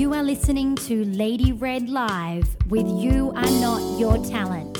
[0.00, 4.78] You are listening to Lady Red Live with You Are Not Your Talent,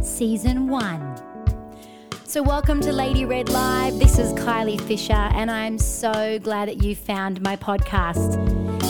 [0.00, 1.42] Season 1.
[2.22, 3.98] So, welcome to Lady Red Live.
[3.98, 8.36] This is Kylie Fisher, and I'm so glad that you found my podcast.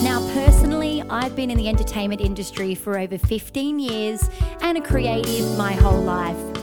[0.02, 4.28] Now, personally, I've been in the entertainment industry for over 15 years
[4.60, 6.59] and a creative my whole life.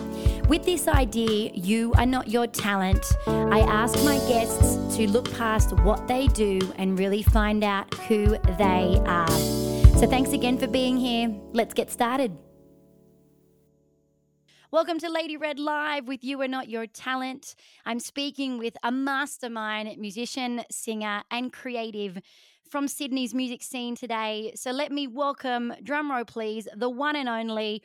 [0.48, 5.73] With this idea, You Are Not Your Talent, I ask my guests to look past
[5.79, 9.29] what they do and really find out who they are.
[9.97, 11.36] So, thanks again for being here.
[11.51, 12.37] Let's get started.
[14.71, 17.54] Welcome to Lady Red Live with You Are Not Your Talent.
[17.86, 22.20] I'm speaking with a mastermind musician, singer, and creative
[22.70, 24.54] from Sydney's music scene today.
[24.56, 27.84] So let me welcome, drumroll please, the one and only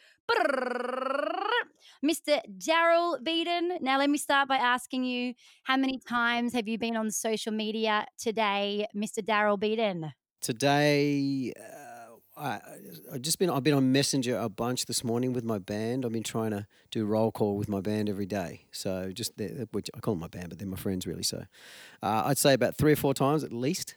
[2.04, 2.40] Mr.
[2.58, 3.78] Daryl Beaton.
[3.80, 5.34] Now, let me start by asking you
[5.64, 9.18] how many times have you been on social media today, Mr.
[9.18, 10.12] Daryl Beaton?
[10.40, 11.92] Today, uh,
[12.36, 12.60] I,
[13.12, 16.04] I've just been I've been on Messenger a bunch this morning with my band.
[16.04, 18.66] I've been trying to do roll call with my band every day.
[18.72, 19.32] So just
[19.70, 21.22] which I call them my band, but they're my friends really.
[21.22, 21.44] So
[22.02, 23.96] uh, I'd say about three or four times at least.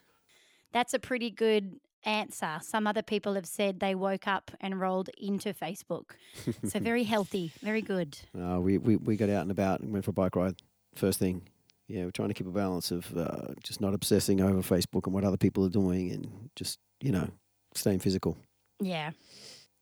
[0.74, 2.60] That's a pretty good answer.
[2.62, 6.12] Some other people have said they woke up and rolled into Facebook.
[6.66, 8.18] so very healthy, very good.
[8.40, 10.56] Uh, we, we we got out and about and went for a bike ride
[10.96, 11.42] first thing.
[11.88, 15.14] Yeah, we're trying to keep a balance of uh, just not obsessing over Facebook and
[15.14, 17.30] what other people are doing, and just you know
[17.74, 18.38] staying physical.
[18.80, 19.12] Yeah.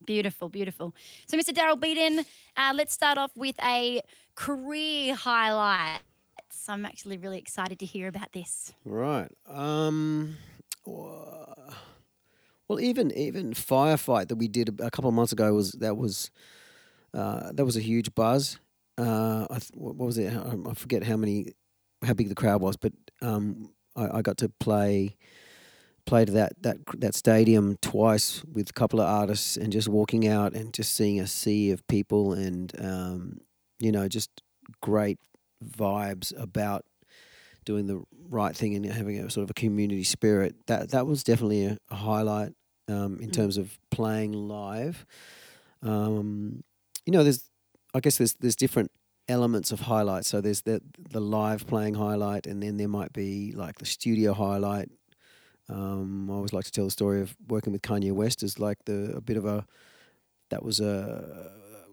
[0.05, 0.93] Beautiful, beautiful.
[1.27, 1.53] So, Mr.
[1.53, 2.25] Daryl Beaton,
[2.57, 4.01] uh, let's start off with a
[4.35, 6.01] career highlight.
[6.51, 8.73] So I'm actually really excited to hear about this.
[8.85, 9.29] Right.
[9.47, 10.37] Um,
[10.85, 11.73] well,
[12.79, 16.31] even even firefight that we did a couple of months ago was that was
[17.13, 18.59] uh, that was a huge buzz.
[18.97, 20.33] Uh, I what was it?
[20.33, 21.53] I forget how many,
[22.03, 25.15] how big the crowd was, but um, I, I got to play
[26.05, 30.27] play to that that that stadium twice with a couple of artists and just walking
[30.27, 33.39] out and just seeing a sea of people and um,
[33.79, 34.29] you know just
[34.81, 35.17] great
[35.63, 36.85] vibes about
[37.65, 41.23] doing the right thing and having a sort of a community spirit that that was
[41.23, 42.53] definitely a, a highlight
[42.87, 43.33] um, in mm.
[43.33, 45.05] terms of playing live.
[45.81, 46.63] Um,
[47.05, 47.49] you know there's
[47.93, 48.91] I guess there's there's different
[49.29, 50.81] elements of highlights so there's the
[51.11, 54.89] the live playing highlight and then there might be like the studio highlight.
[55.69, 58.77] Um, I always like to tell the story of working with Kanye West as like
[58.85, 59.65] the a bit of a
[60.49, 61.51] that was a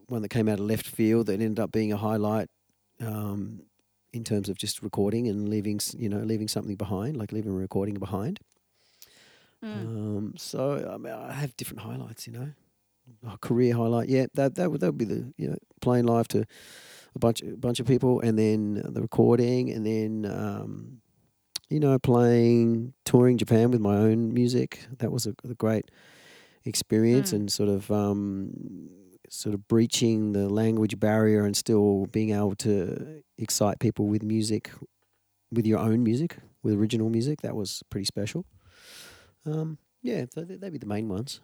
[0.08, 2.48] one that came out of left field that ended up being a highlight.
[3.00, 3.62] Um,
[4.12, 7.54] in terms of just recording and leaving you know leaving something behind, like leaving a
[7.54, 8.40] recording behind.
[9.64, 9.74] Mm.
[9.74, 12.50] Um, so I mean, I have different highlights, you know.
[13.26, 16.28] A career highlight, yeah, that that would that would be the you know playing live
[16.28, 16.44] to
[17.14, 21.00] a bunch a bunch of people, and then the recording, and then um,
[21.70, 24.86] you know, playing, touring Japan with my own music.
[24.98, 25.90] That was a, a great
[26.64, 27.36] experience, mm.
[27.36, 28.90] and sort of, um,
[29.30, 34.70] sort of breaching the language barrier and still being able to excite people with music,
[35.52, 37.40] with your own music, with original music.
[37.42, 38.44] That was pretty special.
[39.46, 41.40] Um, yeah, so they'd be the main ones.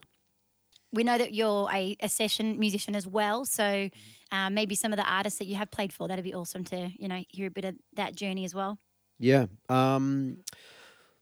[0.93, 4.37] We know that you're a, a session musician as well, so mm-hmm.
[4.37, 6.91] uh, maybe some of the artists that you have played for, that'd be awesome to
[6.99, 8.79] you know hear a bit of that journey as well.
[9.19, 9.47] Yeah.
[9.69, 10.39] Um,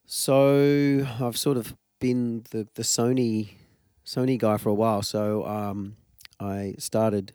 [0.06, 3.50] so I've sort of been the, the Sony
[4.06, 5.02] Sony guy for a while.
[5.02, 5.96] So um,
[6.40, 7.32] I started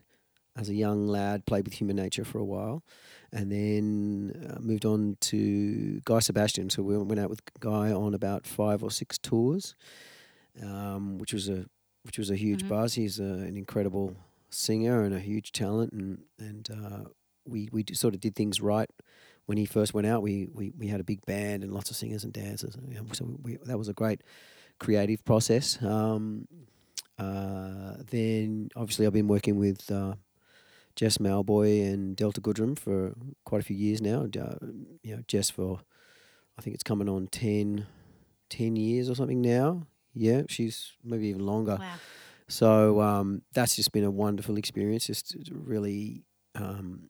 [0.58, 2.84] as a young lad, played with Human Nature for a while,
[3.32, 6.70] and then uh, moved on to Guy Sebastian.
[6.70, 9.76] So we went out with Guy on about five or six tours,
[10.62, 11.66] um, which was a
[12.04, 12.70] which was a huge mm-hmm.
[12.70, 12.94] buzz.
[12.94, 14.16] He's a, an incredible
[14.50, 17.10] singer and a huge talent, and and uh,
[17.46, 18.90] we we sort of did things right
[19.50, 21.98] when he first went out, we, we, we had a big band and lots of
[21.98, 22.78] singers and dancers.
[23.14, 24.22] So we, that was a great
[24.80, 25.82] creative process.
[25.82, 26.48] Um,
[27.20, 30.16] uh, then obviously I've been working with uh,
[30.96, 33.14] Jess Mauboy and Delta Goodrem for
[33.46, 34.24] quite a few years now.
[34.24, 34.56] Uh,
[35.04, 35.82] you know, Jess for
[36.58, 37.86] I think it's coming on 10,
[38.50, 39.88] 10 years or something now.
[40.14, 41.78] Yeah, she's maybe even longer.
[41.80, 41.96] Wow.
[42.48, 45.08] So um, that's just been a wonderful experience.
[45.08, 46.24] Just really
[46.56, 47.10] um,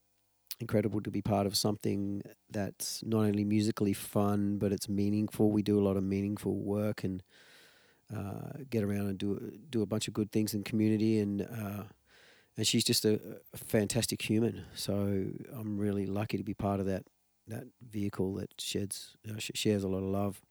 [0.60, 5.52] incredible to be part of something that's not only musically fun but it's meaningful.
[5.52, 7.24] We do a lot of meaningful work and
[8.16, 11.84] uh, get around and do do a bunch of good things in community and uh,
[12.58, 13.20] and she's just a,
[13.54, 14.66] a, fantastic human.
[14.76, 14.94] So
[15.58, 17.04] I'm really lucky to be part of that
[17.48, 20.42] that vehicle that sheds uh, sh- shares a lot of love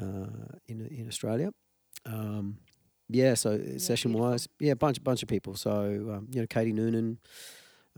[0.00, 1.52] uh, in in Australia.
[2.04, 2.58] Um,
[3.08, 4.30] yeah, so yeah, session beautiful.
[4.30, 5.54] wise, yeah, bunch bunch of people.
[5.54, 7.18] So um, you know, Katie Noonan,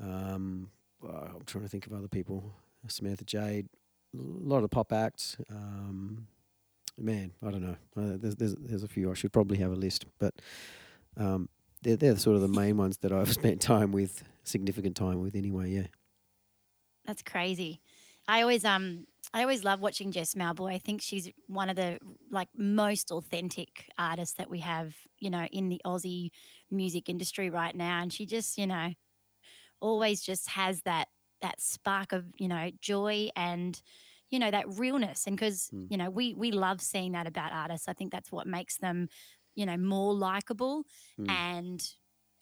[0.02, 0.70] um,
[1.02, 2.52] uh, I'm trying to think of other people.
[2.86, 3.68] Samantha Jade,
[4.14, 5.36] a lot of the pop acts.
[5.50, 6.26] Um,
[6.98, 7.76] man, I don't know.
[7.96, 9.10] Uh, there's, there's there's a few.
[9.10, 10.34] I should probably have a list, but
[11.16, 11.48] um,
[11.82, 15.34] they're they're sort of the main ones that I've spent time with, significant time with
[15.34, 15.70] anyway.
[15.70, 15.86] Yeah.
[17.06, 17.80] That's crazy.
[18.26, 20.74] I always um I always love watching Jess Mauboy.
[20.74, 21.98] I think she's one of the
[22.30, 26.30] like most authentic artists that we have, you know, in the Aussie
[26.70, 28.00] music industry right now.
[28.02, 28.92] And she just, you know,
[29.80, 31.08] always just has that
[31.40, 33.80] that spark of, you know, joy and
[34.30, 35.86] you know that realness and because Mm.
[35.90, 39.08] you know we we love seeing that about artists i think that's what makes them
[39.54, 40.84] you know more likable
[41.18, 41.28] Mm.
[41.28, 41.88] and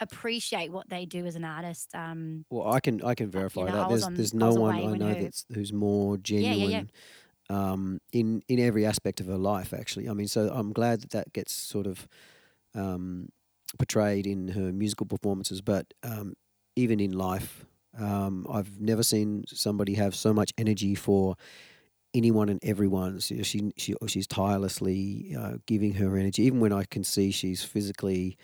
[0.00, 3.72] appreciate what they do as an artist um Well, I can I can verify know,
[3.72, 3.88] that.
[3.88, 6.82] There's on- there's no one I know her- that's who's more yeah, yeah.
[6.82, 6.90] genuine
[7.50, 9.72] um, in in every aspect of her life.
[9.72, 12.08] Actually, I mean, so I'm glad that that gets sort of
[12.74, 13.28] um,
[13.78, 16.34] portrayed in her musical performances, but um,
[16.76, 17.64] even in life,
[17.98, 21.36] um, I've never seen somebody have so much energy for
[22.14, 23.20] anyone and everyone.
[23.20, 27.62] She she, she she's tirelessly uh, giving her energy, even when I can see she's
[27.64, 28.36] physically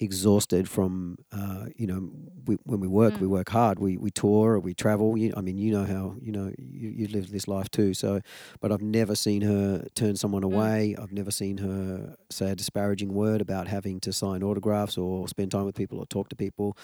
[0.00, 2.10] exhausted from uh, you know
[2.46, 3.20] we, when we work Mm.
[3.20, 3.78] we work hard.
[3.78, 5.16] We we tour or we travel.
[5.16, 7.94] You, I mean you know how you know you, you lived this life too.
[7.94, 8.20] So
[8.60, 10.96] but I've never seen her turn someone away.
[11.00, 15.52] I've never seen her say a disparaging word about having to sign autographs or spend
[15.52, 16.76] time with people or talk to people.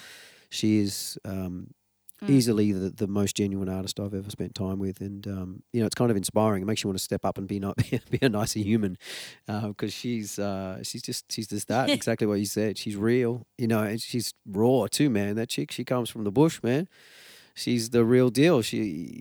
[0.50, 1.68] She is um,
[2.22, 2.30] Mm.
[2.30, 5.86] easily the, the most genuine artist I've ever spent time with and um, you know
[5.86, 7.76] it's kind of inspiring it makes you want to step up and be not
[8.10, 8.98] be a nicer human
[9.46, 12.76] because she's uh, she's just she's just that exactly what you said.
[12.76, 15.36] She's real, you know, and she's raw too, man.
[15.36, 16.88] That chick, she comes from the bush, man.
[17.54, 18.62] She's the real deal.
[18.62, 18.78] She,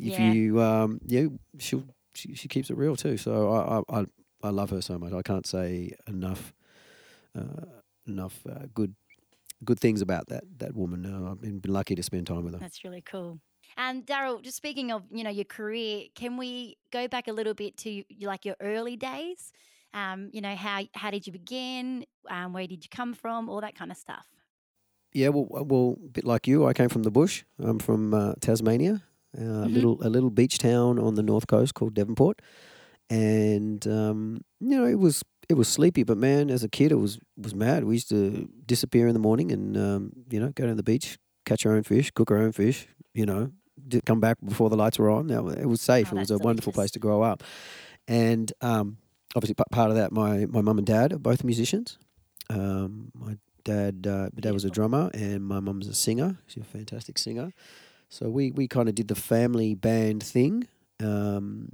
[0.08, 0.26] if Yeah.
[0.34, 1.28] you, um, yeah,
[1.60, 1.84] she
[2.16, 3.18] she she keeps it real too.
[3.18, 4.06] So I I I,
[4.44, 5.14] I love her so much.
[5.14, 6.54] I can't say enough
[7.38, 7.66] uh,
[8.08, 8.96] enough uh, good
[9.64, 11.06] good things about that that woman.
[11.06, 12.60] Uh, I've been, been lucky to spend time with her.
[12.60, 13.40] That's really cool.
[13.78, 17.54] And Daryl, just speaking of you know your career, can we go back a little
[17.54, 19.52] bit to like your early days?
[19.94, 22.06] Um, you know how how did you begin?
[22.30, 23.50] Um, where did you come from?
[23.50, 24.28] All that kind of stuff.
[25.14, 27.44] Yeah, well, uh, well, a bit like you, I came from the bush.
[27.60, 29.04] I'm from uh, Tasmania,
[29.38, 29.74] uh, a Mhm.
[29.74, 32.42] little a little beach town on the north coast called Devonport,
[33.10, 36.96] and um, you know it was it was sleepy, but man, as a kid, it
[36.96, 37.84] was was mad.
[37.86, 40.84] We used to disappear in the morning and um, you know go down to the
[40.84, 43.52] beach, catch our own fish, cook our own fish, you know,
[44.06, 45.28] come back before the lights were on.
[45.28, 46.12] Now, it was safe.
[46.12, 47.44] Oh, it was a that's wonderful place to grow up,
[48.08, 48.98] and um,
[49.36, 51.98] obviously p- part of that, my my mum and dad are both musicians.
[52.50, 56.38] Um, my dad, uh, my dad was a drummer, and my mum's a singer.
[56.48, 57.52] She's a fantastic singer.
[58.10, 60.68] So we we kind of did the family band thing.
[61.00, 61.70] Um,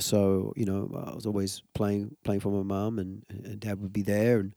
[0.00, 3.92] so you know, I was always playing playing for my mum, and, and dad would
[3.92, 4.54] be there, and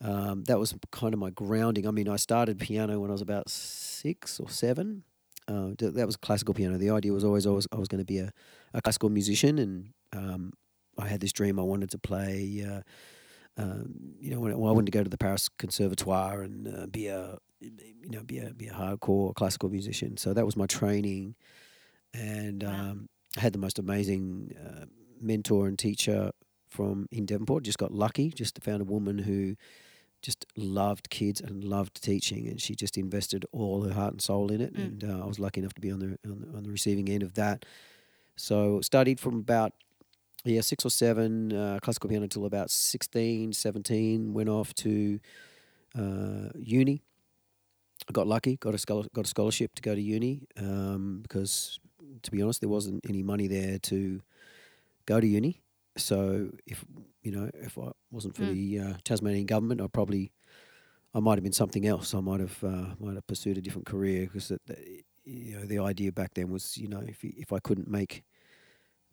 [0.00, 1.86] um, that was kind of my grounding.
[1.86, 5.02] I mean, I started piano when I was about six or seven.
[5.48, 6.76] Uh, th- that was classical piano.
[6.76, 8.32] The idea was always, always I was going to be a,
[8.74, 10.52] a classical musician, and um,
[10.98, 11.58] I had this dream.
[11.58, 12.64] I wanted to play.
[12.68, 12.82] Uh,
[13.60, 16.68] um, you know, when I, well, I wanted to go to the Paris Conservatoire and
[16.68, 20.16] uh, be a, you know, be a be a hardcore classical musician.
[20.16, 21.34] So that was my training,
[22.14, 23.08] and um,
[23.38, 24.86] I had the most amazing uh,
[25.20, 26.32] mentor and teacher
[26.66, 27.62] from in Devonport.
[27.62, 28.30] Just got lucky.
[28.30, 29.54] Just found a woman who
[30.22, 34.50] just loved kids and loved teaching, and she just invested all her heart and soul
[34.50, 34.74] in it.
[34.74, 34.84] Mm.
[34.84, 37.08] And uh, I was lucky enough to be on the, on the on the receiving
[37.08, 37.64] end of that.
[38.34, 39.72] So studied from about
[40.44, 44.34] yeah six or seven uh, classical piano until about 16, 17.
[44.34, 45.20] Went off to
[45.96, 47.02] uh, uni.
[48.08, 51.78] I got lucky, got a scholar, got a scholarship to go to uni um, because,
[52.22, 54.22] to be honest, there wasn't any money there to
[55.06, 55.62] go to uni.
[55.96, 56.84] So if
[57.22, 58.52] you know, if I wasn't for Mm.
[58.52, 60.32] the uh, Tasmanian government, I probably
[61.14, 62.14] I might have been something else.
[62.14, 64.52] I might have uh, might have pursued a different career because
[65.24, 68.24] you know the idea back then was you know if if I couldn't make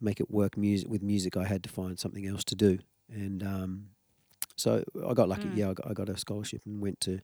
[0.02, 2.80] make it work music with music, I had to find something else to do.
[3.10, 3.86] And um,
[4.56, 5.50] so I got lucky.
[5.50, 5.58] Mm.
[5.58, 7.22] Yeah, I got, I got a scholarship and went to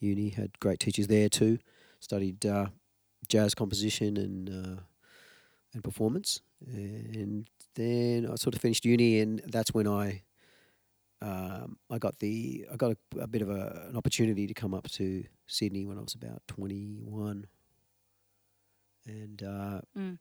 [0.00, 0.30] uni.
[0.30, 1.58] Had great teachers there too.
[2.00, 2.66] Studied uh,
[3.28, 4.80] jazz composition and uh,
[5.74, 6.40] and performance.
[6.66, 10.22] And then I sort of finished uni, and that's when I
[11.22, 14.72] um, I got the I got a, a bit of a, an opportunity to come
[14.74, 17.46] up to Sydney when I was about twenty one,
[19.06, 20.18] and uh, Mm.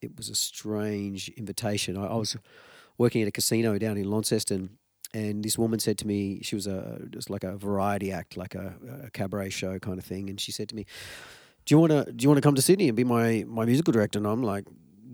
[0.00, 1.96] it was a strange invitation.
[1.96, 2.36] I, I was
[2.98, 4.78] working at a casino down in Launceston,
[5.14, 8.54] and this woman said to me, she was a just like a variety act, like
[8.54, 8.74] a,
[9.04, 10.86] a cabaret show kind of thing, and she said to me,
[11.70, 13.64] "Do you want to do you want to come to Sydney and be my my
[13.64, 14.64] musical director?" And I'm like,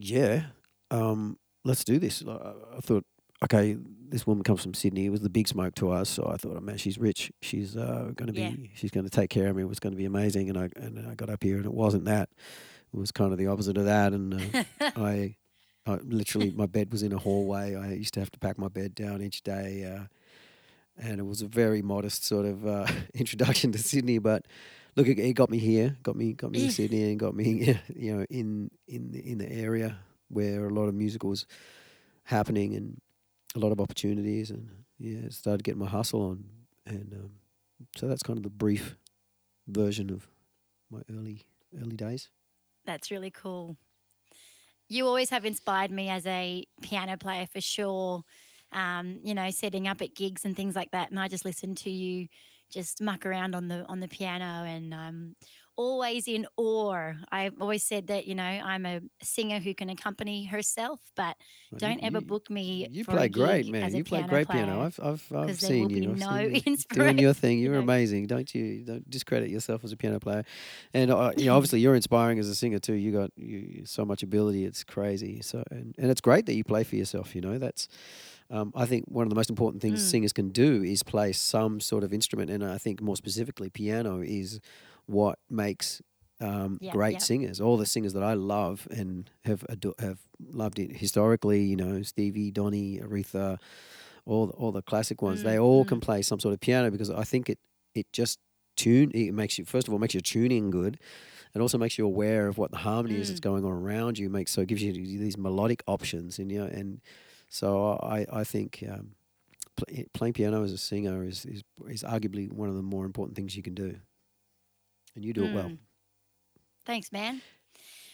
[0.01, 0.45] "Yeah,
[0.91, 3.05] um, let's do this." I, thought,
[3.45, 3.77] okay,
[4.09, 5.05] this woman comes from Sydney.
[5.05, 7.31] It was the big smoke to us, so I thought, oh man, she's rich.
[7.43, 8.69] She's uh, going to be, Yeah.
[8.75, 9.65] she's going to take care of me.
[9.65, 10.49] It was going to be amazing.
[10.49, 12.31] And I and I got up here, and it wasn't that.
[12.95, 14.15] It was kind of the opposite of that.
[14.15, 14.65] And uh,
[14.97, 15.37] I
[15.87, 17.75] I, literally, my bed was in a hallway.
[17.77, 20.05] I used to have to pack my bed down each day, uh,
[20.97, 24.17] and it was a very modest sort of uh, introduction to Sydney.
[24.17, 24.47] But
[24.97, 27.79] look, it, it got me here, got me, got me to Sydney, and got me,
[27.95, 29.99] you know, in in the, in the area
[30.29, 31.47] where a lot of music was
[32.25, 33.01] happening and
[33.55, 36.45] a lot of opportunities, and yeah, started getting my hustle on,
[36.87, 37.31] and um,
[37.97, 38.97] so that's kind of the brief
[39.69, 40.27] version of
[40.91, 41.45] my early
[41.81, 42.31] early days.
[42.85, 43.77] That's really cool.
[44.89, 48.23] You always have inspired me as a piano player for sure.
[48.73, 51.75] Um, you know, setting up at gigs and things like that, and I just listen
[51.77, 52.27] to you
[52.77, 55.35] just muck around on the on the piano, and um,
[55.77, 57.13] always in awe.
[57.31, 61.37] I've always said that you know I'm a singer who can accompany herself, but
[61.73, 62.87] Well, don't you- ever book me.
[62.91, 63.95] You play great, man.
[63.95, 64.65] You play great player.
[64.67, 64.83] piano.
[64.87, 66.11] I've I've I've seen you.
[66.13, 67.59] I've no seen doing your thing.
[67.59, 67.85] You're you know.
[67.85, 68.27] amazing.
[68.27, 70.45] Don't you don't discredit yourself as a piano player.
[70.95, 72.95] And uh, you know, obviously, you're inspiring as a singer too.
[72.95, 74.65] You got you- so much ability.
[74.65, 75.41] It's crazy.
[75.43, 77.35] So and, and it's great that you play for yourself.
[77.35, 77.89] You know, that's.
[78.51, 80.11] Um, I think one of the most important things Mm.
[80.11, 84.21] singers can do is play some sort of instrument, and I think more specifically, piano
[84.21, 84.61] is
[85.07, 86.01] what makes
[86.41, 87.23] um, Yep, great yep.
[87.23, 87.61] singers.
[87.63, 92.03] All the singers that I love and have ado- have loved it historically, you know,
[92.03, 93.59] Stevie, Donny, Aretha,
[94.27, 95.43] all the, all the classic ones.
[95.43, 95.89] they Mm, all mm.
[95.89, 97.59] can play some sort of piano because I think it
[97.95, 98.39] it just
[98.77, 100.99] tune it makes you first of all makes your tuning good.
[101.55, 103.45] It also makes you aware of what the harmony is that's Mm.
[103.45, 104.29] going on around you.
[104.29, 107.01] Makes so it gives you these melodic options, and you know, and
[107.49, 109.13] so I I think um,
[109.77, 113.37] pl- playing piano as a singer is, is is arguably one of the more important
[113.37, 113.97] things you can do,
[115.15, 115.71] and you do it well.
[115.71, 115.79] Mm.
[116.85, 117.43] Thanks, man.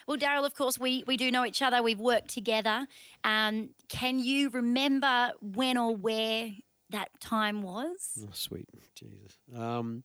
[0.06, 1.82] Well, Daryl, of course, we, we do know each other.
[1.82, 2.86] We've worked together.
[3.22, 6.50] Um, can you remember when or where
[6.90, 8.18] that time was?
[8.20, 9.38] Oh, sweet Jesus.
[9.54, 10.04] Um,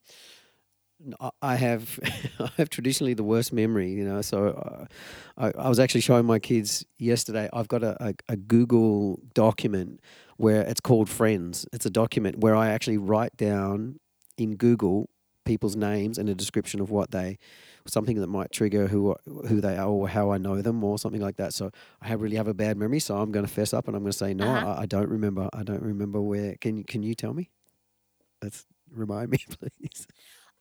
[1.42, 1.98] I- have
[2.40, 4.20] I have traditionally the worst memory, you know.
[4.22, 4.86] So uh,
[5.36, 7.48] I, I was actually showing my kids yesterday.
[7.52, 10.00] I've got a, a, a Google document
[10.36, 11.66] where it's called Friends.
[11.72, 14.00] It's a document where I actually write down
[14.36, 15.08] in Google
[15.44, 17.38] people's names and a description of what they
[17.86, 19.14] something that might trigger who
[19.46, 21.54] who they are or how I know them or something like that.
[21.54, 21.70] So
[22.02, 22.98] I have really have a bad memory.
[23.00, 24.46] So I'm going to fess up and I'm going to say no.
[24.48, 24.72] Uh-huh.
[24.72, 25.48] I, I don't remember.
[25.52, 26.56] I don't remember where.
[26.60, 27.50] Can you can you tell me?
[28.42, 30.06] Let's remind me, please.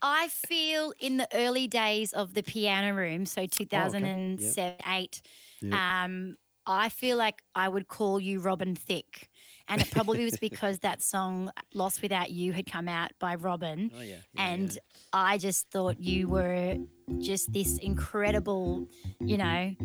[0.02, 5.22] I feel in the early days of the piano room, so 2007, 8,
[5.62, 6.04] Yeah.
[6.04, 9.30] um, I feel like I would call you Robin Thicke.
[9.70, 13.92] And it probably was because that song Lost Without You had come out by Robin.
[13.98, 14.18] Oh yeah.
[14.38, 14.78] and
[15.12, 16.78] I just thought you were
[17.20, 18.88] just this incredible,
[19.20, 19.76] you know,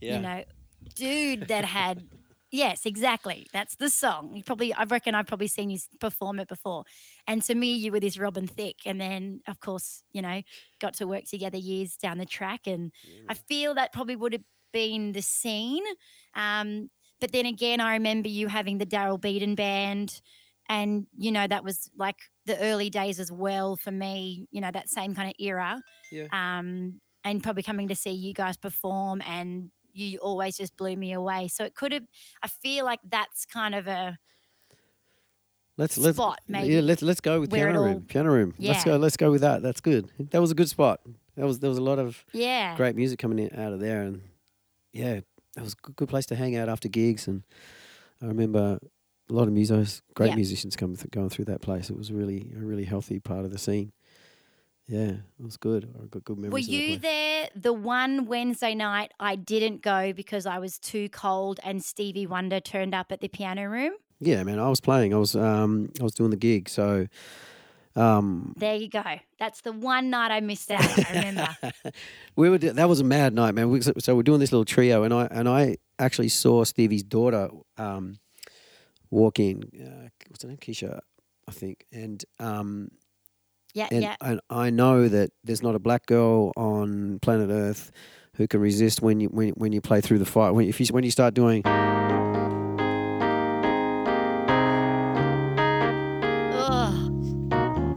[0.00, 0.16] yeah.
[0.16, 0.44] you know,
[0.94, 2.04] dude that had
[2.50, 3.46] yes, exactly.
[3.52, 4.32] That's the song.
[4.34, 6.84] You probably I reckon I've probably seen you perform it before.
[7.26, 10.42] And to me you were this Robin Thicke and then of course, you know,
[10.80, 12.92] got to work together years down the track and
[13.28, 15.84] I feel that probably would have been the scene.
[16.34, 16.90] Um
[17.20, 20.20] but then again I remember you having the Daryl Beaton band
[20.68, 22.16] and you know that was like
[22.46, 26.26] the early days as well for me, you know, that same kind of era yeah.
[26.32, 31.12] um, and probably coming to see you guys perform and you always just blew me
[31.12, 31.48] away.
[31.48, 32.04] So it could have,
[32.42, 34.18] I feel like that's kind of a,
[35.76, 36.80] Let's let's spot, yeah.
[36.80, 38.02] Let's let's go with where piano all- room.
[38.02, 38.54] Piano room.
[38.58, 38.96] Let's go.
[38.96, 39.62] Let's go with that.
[39.62, 40.08] That's good.
[40.30, 41.00] That was a good spot.
[41.36, 42.76] That was there was a lot of yeah.
[42.76, 44.22] great music coming in out of there, and
[44.92, 45.24] yeah, it
[45.60, 47.26] was a good, place to hang out after gigs.
[47.26, 47.42] And
[48.22, 48.78] I remember
[49.28, 50.36] a lot of musos, great Yeah.
[50.36, 51.90] musicians coming th- going through that place.
[51.90, 53.92] It was really a really healthy part of the scene.
[54.86, 55.88] Yeah, it was good.
[56.00, 56.68] I got good memories.
[56.68, 61.58] Were you there the one Wednesday night I didn't go because I was too cold
[61.64, 63.94] and Stevie Wonder turned up at the piano room?
[64.20, 64.58] Yeah, man.
[64.58, 65.14] I was playing.
[65.14, 66.68] I was um I was doing the gig.
[66.68, 67.06] So
[67.96, 69.02] um There you go.
[69.38, 70.82] That's the one night I missed out.
[70.82, 71.56] I remember.
[72.36, 73.70] we were that was a mad night, man.
[73.70, 77.48] We, so we're doing this little trio, and I and I actually saw Stevie's daughter
[77.78, 78.18] um,
[79.10, 79.62] walk in.
[79.74, 80.58] Uh, what's her name?
[80.58, 81.00] Keisha,
[81.46, 81.86] I think.
[81.92, 82.90] And um,
[83.74, 84.16] Yeah, and, yeah.
[84.20, 87.92] and I know that there's not a black girl on planet Earth
[88.36, 90.52] who can resist when you when when you play through the fire.
[90.52, 91.62] When if you when you start doing.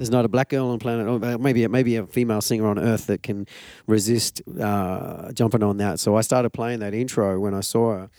[0.08, 3.08] There's not a black girl on planet, or maybe maybe a female singer on Earth
[3.08, 3.46] that can
[3.88, 6.00] resist uh, jumping on that.
[6.00, 8.10] So I started playing that intro when I saw her,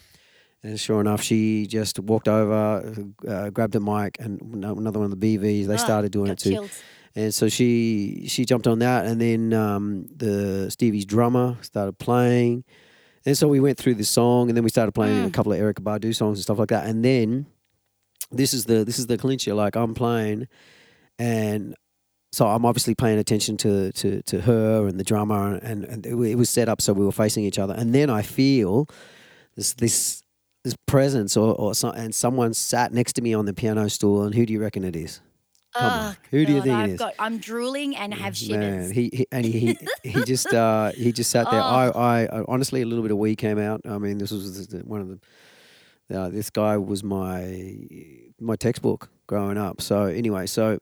[0.62, 5.18] and sure enough, she just walked over, uh, grabbed a mic, and another one of
[5.18, 5.66] the BVs.
[5.66, 6.82] They Ah, started doing it too, chills.
[7.16, 12.64] and so she she jumped on that, and then um, the Stevie's drummer started playing,
[13.24, 15.32] and so we went through the song, and then we started playing a Mm.
[15.32, 17.46] couple of Erykah Badu songs and stuff like that, and then
[18.30, 19.54] this is the this is the clincher.
[19.54, 20.48] Like I'm playing,
[21.18, 21.74] and
[22.32, 26.34] so I'm obviously paying attention to to, to her and the drummer, and, and it,
[26.36, 27.74] was set up so we were facing each other.
[27.74, 28.88] And then I feel
[29.56, 30.22] this this
[30.64, 34.22] this presence or or some, and someone sat next to me on the piano stool
[34.22, 35.20] and who do you reckon it is?
[35.74, 36.98] Oh, Who do you think it I've is?
[36.98, 38.90] Got, I'm drooling and have Man, shivers.
[38.90, 41.60] he, he and he he, he just uh, he just sat there.
[41.60, 41.64] Oh.
[41.64, 43.82] I, I I honestly a little bit of wee came out.
[43.84, 45.20] I mean, this was one of the.
[46.10, 47.76] Uh, this guy was my
[48.40, 49.82] my textbook growing up.
[49.82, 50.78] So anyway, so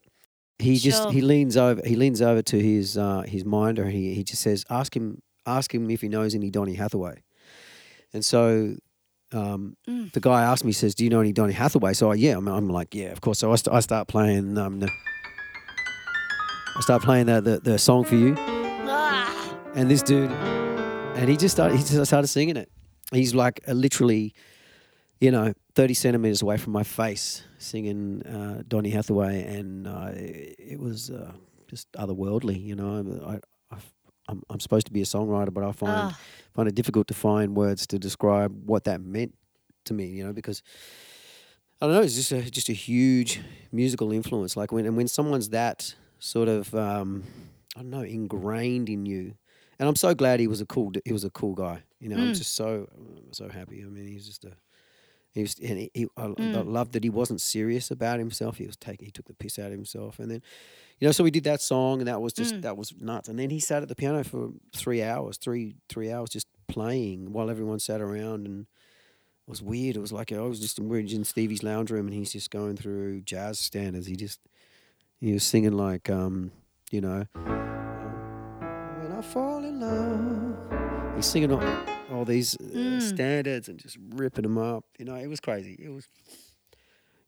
[0.59, 4.15] he just he leans over he leans over to his uh, his minder and he,
[4.15, 7.23] he just says ask him ask him if he knows any Donny Hathaway,
[8.13, 8.77] and so.
[9.33, 10.13] Um, Mm.
[10.13, 12.47] The guy asked me, says, "Do you know any Donny Hathaway?" So I, yeah, I'm,
[12.47, 13.41] I'm like, yeah, of course.
[13.41, 14.57] So I, st- I start playing.
[14.57, 14.89] Um, the,
[16.77, 21.37] I start playing the, the the song for you, Ah, and this dude, and he
[21.37, 22.71] just started, he just started singing it.
[23.13, 24.33] He's like literally,
[25.20, 30.78] you know, thirty centimeters away from my face, singing uh, Donny Hathaway, and uh, it
[30.78, 31.32] was uh,
[31.68, 32.62] just otherworldly.
[32.62, 33.78] You know, I, I,
[34.28, 36.18] I'm I'm supposed to be a songwriter, but I find ah.
[36.54, 39.35] find it difficult to find words to describe what that meant
[39.87, 40.06] to me.
[40.06, 40.62] You know, because
[41.80, 43.40] I don't know, it's just a just a huge
[43.73, 44.56] musical influence.
[44.56, 47.25] Like when and when someone's that sort of um,
[47.76, 49.35] I don't know ingrained in you,
[49.78, 51.82] and I'm so glad he was a cool he was a cool guy.
[52.00, 52.37] You know, I'm Mm.
[52.38, 52.88] just so
[53.32, 53.82] so happy.
[53.82, 54.52] I mean, he's just a
[55.37, 56.73] he was, and he, he, I, I Mm.
[56.73, 58.57] loved that he wasn't serious about himself.
[58.57, 60.43] He was taking, he took the piss out of himself, and then,
[60.99, 62.62] you know, so we did that song, and that was just Mm.
[62.62, 63.28] that was nuts.
[63.28, 67.33] And then he sat at the piano for three hours, three three hours, just playing
[67.33, 69.97] while everyone sat around, and it was weird.
[69.97, 72.76] It was like I was just we're in Stevie's lounge room, and he's just going
[72.76, 74.07] through jazz standards.
[74.07, 74.40] He just
[75.21, 76.50] he was singing like, um,
[76.90, 80.57] you know, when I fall in love.
[81.16, 81.61] He's singing all,
[82.11, 83.03] all these uh, Mm.
[83.03, 84.85] standards and just ripping them up.
[84.99, 85.77] You know, it was crazy.
[85.83, 86.07] It was,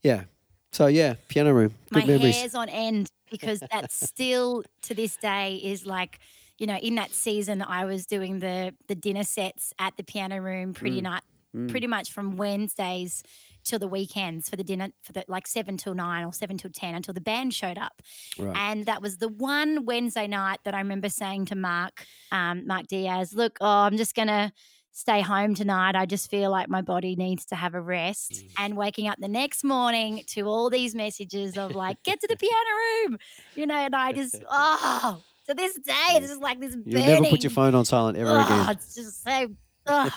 [0.03, 0.25] yeah.
[0.73, 1.75] So yeah, piano room.
[1.91, 2.37] my Good memories.
[2.37, 6.19] hair's on end because that still to this day is like
[6.59, 10.41] you know in that season i was doing the the dinner sets at the piano
[10.41, 11.23] room pretty Mm, night
[11.57, 11.69] Mm.
[11.71, 13.23] pretty much from wednesdays
[13.69, 16.71] till the weekends for the dinner for the like 7 till 9 or 7 till
[16.71, 18.03] 10 until the band showed up
[18.39, 18.57] Right.
[18.57, 22.87] and that was the one wednesday night that i remember saying to mark um, mark
[22.87, 24.53] diaz look oh i'm just gonna
[24.99, 25.95] stay home tonight.
[25.95, 28.33] I just feel like my body needs to have a rest.
[28.33, 28.51] Mm.
[28.59, 32.37] And waking up the next morning to all these messages of like, get to the
[32.45, 33.19] piano room,
[33.55, 37.27] you know, and I just, oh, to this day, it's just like this You'll never
[37.27, 38.69] put your phone on silent ever oh, again.
[38.71, 39.49] It's just so,
[39.87, 40.11] oh.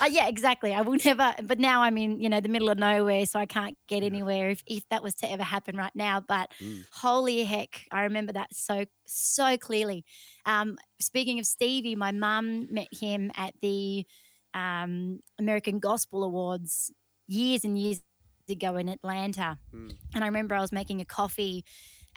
[0.00, 0.74] Uh, yeah, exactly.
[0.74, 3.46] I will never, but now I'm in, you know, the middle of nowhere, so I
[3.46, 6.20] can't get anywhere if, if that was to ever happen right now.
[6.20, 6.84] But Mm.
[6.92, 10.04] holy heck, I remember that so, so clearly.
[10.46, 14.06] Um, speaking of Stevie, my mum met him at the
[14.54, 16.90] um, American Gospel Awards
[17.26, 18.00] years and years
[18.48, 19.58] ago in Atlanta.
[19.74, 19.96] Mm.
[20.14, 21.64] And I remember I was making a coffee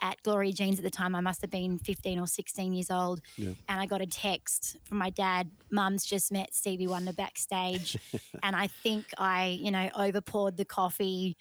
[0.02, 1.14] at Gloria Jeans at the time.
[1.14, 3.20] I must have been 15 or 16 years old.
[3.36, 3.52] Yeah.
[3.68, 7.96] And I got a text from my dad, Mum's just met Stevie Wonder backstage.
[8.42, 11.36] and I think I, you know, overpoured the coffee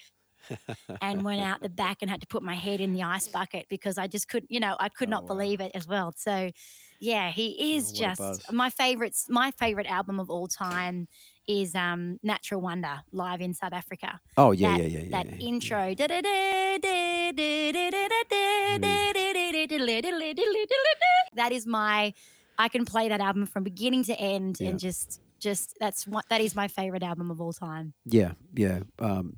[1.02, 3.65] and went out the back and had to put my head in the ice bucket
[3.69, 5.28] because I just couldn't, you know, I could Oh, not wow.
[5.28, 6.13] believe it as well.
[6.17, 6.52] So,
[7.00, 9.15] yeah, he is a just my favorite.
[9.28, 11.08] My favorite album of all time
[11.52, 14.20] is um, Natural Wonder live in South Africa.
[14.38, 15.10] Oh yeah, that, yeah, yeah, yeah.
[15.12, 15.48] That yeah, yeah.
[15.48, 15.96] intro.
[21.36, 22.14] That is my.
[22.58, 24.70] I can play that album from beginning to end Yeah.
[24.70, 27.94] and just, just that's what that is my favorite album of all time.
[28.06, 28.82] Yeah, yeah.
[29.00, 29.38] Um,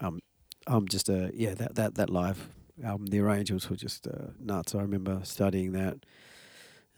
[0.00, 0.20] um,
[0.66, 1.54] I'm just uh, yeah.
[1.54, 2.48] That that that live
[2.82, 4.74] album, the arrangements were just uh, nuts.
[4.74, 5.98] I remember studying that,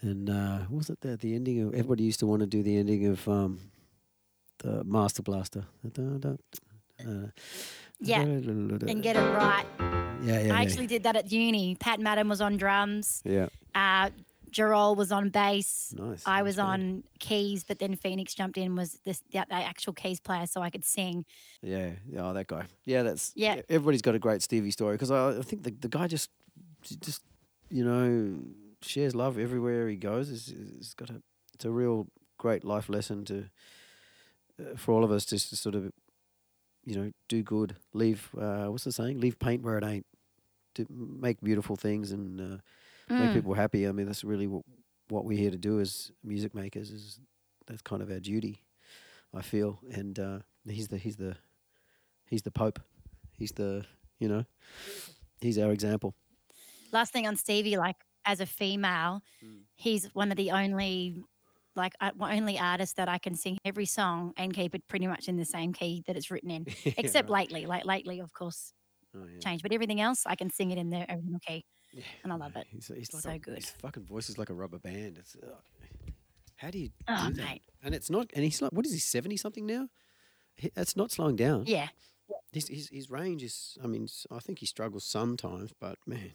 [0.01, 1.75] and uh, what was it the the ending of?
[1.75, 3.59] Everybody used to want to do the ending of um,
[4.65, 5.65] the Master Blaster.
[5.85, 7.27] Uh,
[8.01, 9.65] Yeah, and get it right.
[9.79, 10.61] Yeah, yeah, I yeah.
[10.61, 11.75] actually did that at uni.
[11.77, 13.23] Pat Madden was on drums.
[13.25, 13.49] yeah.
[13.75, 14.11] Uh,
[14.97, 15.93] was on bass.
[15.97, 16.23] Nice.
[16.25, 16.65] I that's was great.
[16.65, 20.63] on keys, but then Phoenix jumped in was this the, the actual keys player, so
[20.63, 21.25] I could sing.
[21.61, 22.67] Yeah, yeah, oh, that guy.
[22.85, 23.63] Yeah, that's Yeah.
[23.69, 26.31] Everybody's got a great Stevie story because I, I think the the guy just
[27.01, 27.23] just
[27.69, 28.39] you know
[28.83, 30.31] shares love everywhere he goes.
[30.31, 31.21] It's, it's got a
[31.55, 32.07] it's a real
[32.39, 33.43] great life lesson to uh,
[34.77, 35.91] for all of us just to sort of
[36.85, 39.21] you know do good, leave uh, what's the saying?
[39.21, 40.07] Leave paint where it ain't.
[40.75, 42.57] To make beautiful things and uh,
[43.09, 43.35] make Mm.
[43.35, 43.87] people happy.
[43.87, 44.63] I mean, that's really what
[45.09, 46.91] what we're here to do as music makers.
[46.91, 47.21] Is
[47.67, 48.63] that's kind of our duty,
[49.33, 49.79] I feel.
[49.93, 50.39] And uh,
[50.69, 51.37] he's the he's the
[52.27, 52.81] he's the pope.
[53.39, 53.85] He's the
[54.19, 54.45] you know
[55.41, 56.15] he's our example.
[56.93, 59.63] Last thing on Stevie, like as a female, Mm.
[59.77, 61.23] he's one of the only
[61.77, 65.37] like only artist that I can sing every song and keep it pretty much in
[65.37, 66.67] the same key that it's written in.
[66.97, 67.41] Except right.
[67.43, 68.73] lately, like lately, of course,
[69.17, 69.39] Oh, yeah.
[69.39, 69.63] changed.
[69.63, 71.65] But everything else, I can sing it in the original key.
[71.93, 72.67] Yeah, and I love it.
[72.69, 73.55] He's, he's like So a, good.
[73.57, 75.19] His fucking voice is like a rubber band.
[75.19, 75.55] It's uh,
[76.57, 77.45] How do you Oh, do that?
[77.45, 77.63] mate.
[77.83, 78.31] And it's not.
[78.35, 78.99] And he's like, what is he?
[78.99, 79.87] Seventy something now.
[80.57, 81.65] He, that's not slowing down.
[81.67, 81.89] Yeah.
[82.53, 83.77] His, his his range is.
[83.83, 86.33] I mean, I think he struggles sometimes, but man,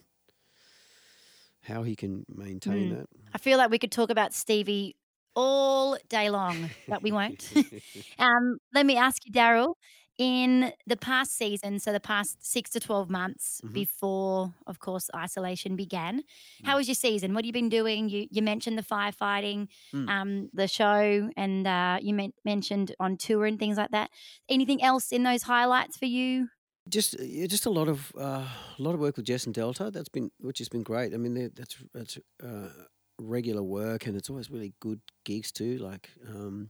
[1.63, 2.97] how he can maintain Mm.
[2.99, 3.07] that.
[3.33, 4.95] I feel like we could talk about Stevie
[5.35, 7.51] all day long, but we won't.
[8.19, 9.75] um, let me ask you, Daryl.
[10.17, 13.71] In the past season, so the past six to 12 months Mhm.
[13.73, 16.17] before, of course, isolation began,
[16.61, 16.65] Mm.
[16.65, 17.33] how was your season?
[17.33, 18.09] What have you been doing?
[18.09, 20.09] You, you mentioned the firefighting, Mm.
[20.09, 24.09] um, the show, and uh, you men- mentioned on tour and things like that.
[24.49, 26.49] Anything else in those highlights for you?
[26.89, 27.15] just
[27.47, 28.45] just a lot of uh,
[28.77, 29.89] a lot of work with Jess and Delta.
[29.91, 31.13] That's been which has been great.
[31.13, 32.69] I mean, that's that's uh,
[33.19, 35.77] regular work, and it's always really good gigs too.
[35.77, 36.69] Like, um,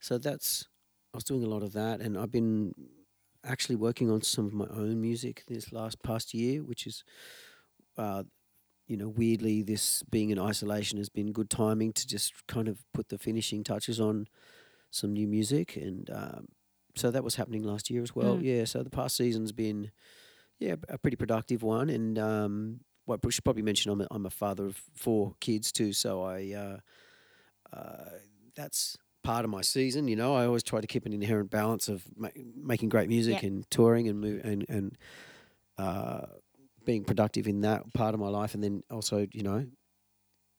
[0.00, 0.66] so that's
[1.14, 2.74] I was doing a lot of that, and I've been
[3.44, 7.04] actually working on some of my own music this last past year, which is.
[7.96, 8.22] Uh,
[8.86, 12.82] you know, weirdly, this being in isolation has been good timing to just kind of
[12.94, 14.26] put the finishing touches on
[14.90, 16.46] some new music, and um,
[16.96, 18.36] so that was happening last year as well.
[18.36, 18.42] Mm.
[18.42, 19.90] Yeah, so the past season's been,
[20.58, 24.26] yeah, a pretty productive one, and um, what I should probably mention, I'm a, I'm
[24.26, 26.78] a father of four kids too, so I, uh,
[27.76, 28.04] uh,
[28.54, 30.08] that's part of my season.
[30.08, 33.42] You know, I always try to keep an inherent balance of ma- making great music
[33.42, 33.48] Yeah.
[33.48, 34.98] and touring and move and and
[35.78, 36.26] uh,
[36.84, 39.66] being productive in that part of my life, and then also, you know,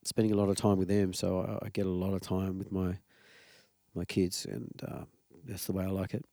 [0.04, 1.14] spending a lot of time with them.
[1.14, 2.98] So I, I get a lot of time with my
[3.94, 5.04] my kids, and uh,
[5.46, 6.26] that's the way I like it.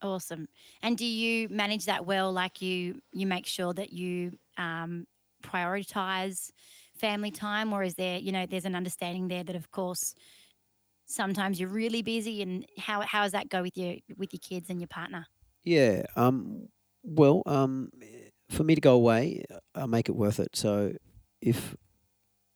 [0.00, 0.46] Awesome.
[0.80, 2.32] And do you manage that well?
[2.32, 5.06] Like you, you make sure that you um,
[5.42, 6.50] prioritize
[6.96, 10.14] family time, or is there, you know, there's an understanding there that, of course,
[11.06, 12.42] sometimes you're really busy.
[12.42, 15.26] And how how does that go with your with your kids and your partner?
[15.64, 16.04] Yeah.
[16.16, 16.68] Um.
[17.02, 17.42] Well.
[17.46, 17.90] Um.
[18.50, 19.44] For me to go away,
[19.74, 20.56] I make it worth it.
[20.56, 20.94] So,
[21.42, 21.76] if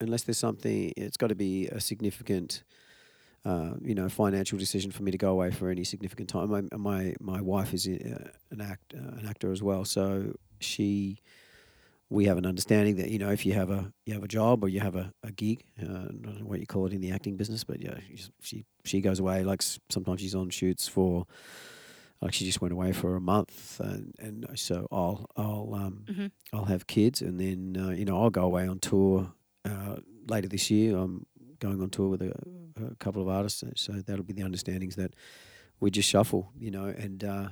[0.01, 2.65] unless there's something, it's got to be a significant,
[3.45, 6.51] uh, you know, financial decision for me to go away for any significant time.
[6.51, 11.21] My my my wife is uh, an act uh, an actor as well, so she.
[12.13, 14.63] We have an understanding that you know if you have a you have a job
[14.65, 17.01] or you have a, a gig, uh, I don't know what you call it in
[17.01, 17.99] the acting business, but yeah,
[18.41, 19.45] she she goes away.
[19.45, 21.27] Like sometimes she's on shoots for
[22.21, 26.31] like she just went away for a month, and, and so I'll I'll um Mhm.
[26.53, 29.33] I'll have kids, and then uh, you know I'll go away on tour
[29.65, 29.97] uh,
[30.29, 30.97] later this year.
[30.97, 31.27] I'm
[31.61, 32.33] going on tour with a,
[32.91, 35.15] a couple of artists, so that'll be the understandings that
[35.81, 37.49] we just shuffle, you know, and uh,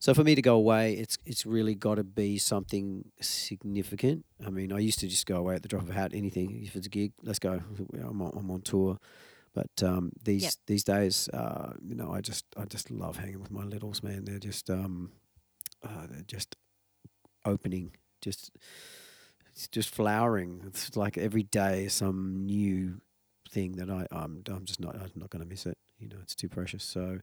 [0.00, 4.24] so for me to go away, it's it's really got to be something significant.
[4.44, 6.62] I mean, I used to just go away at the drop of a hat, anything.
[6.64, 7.60] If it's a gig, let's go.
[7.94, 8.98] I'm on, I'm on tour.
[9.52, 10.52] But um, these Yep.
[10.66, 14.24] these days, uh, you know, I just I just love hanging with my littles, man.
[14.24, 15.12] They're just um,
[15.84, 16.56] uh, they're just
[17.44, 18.52] opening, just
[19.52, 20.62] it's just flowering.
[20.66, 23.00] It's like every day some new
[23.50, 25.76] thing that I I'm I'm just not I'm not going to miss it.
[25.98, 26.84] You know, it's too precious.
[26.84, 27.18] So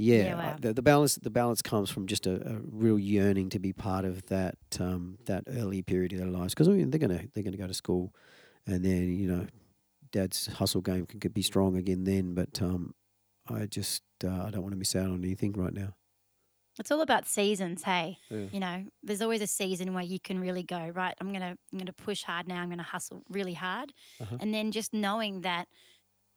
[0.00, 0.56] yeah, Yeah, wow.
[0.60, 4.04] the, the balance the balance comes from just a, a real yearning to be part
[4.04, 7.44] of that um, that early period of their lives because I mean they're gonna they're
[7.44, 8.14] gonna go to school,
[8.66, 9.46] and then you know,
[10.12, 12.34] dad's hustle game can, could be strong again then.
[12.34, 12.94] But um,
[13.48, 15.94] I just uh, I don't want to miss out on anything right now.
[16.78, 18.18] It's all about seasons, hey.
[18.30, 18.46] Yeah.
[18.52, 21.14] You know, there's always a season where you can really go right.
[21.20, 22.60] I'm gonna I'm gonna push hard now.
[22.62, 24.36] I'm gonna hustle really hard, Uh-huh.
[24.40, 25.66] and then just knowing that,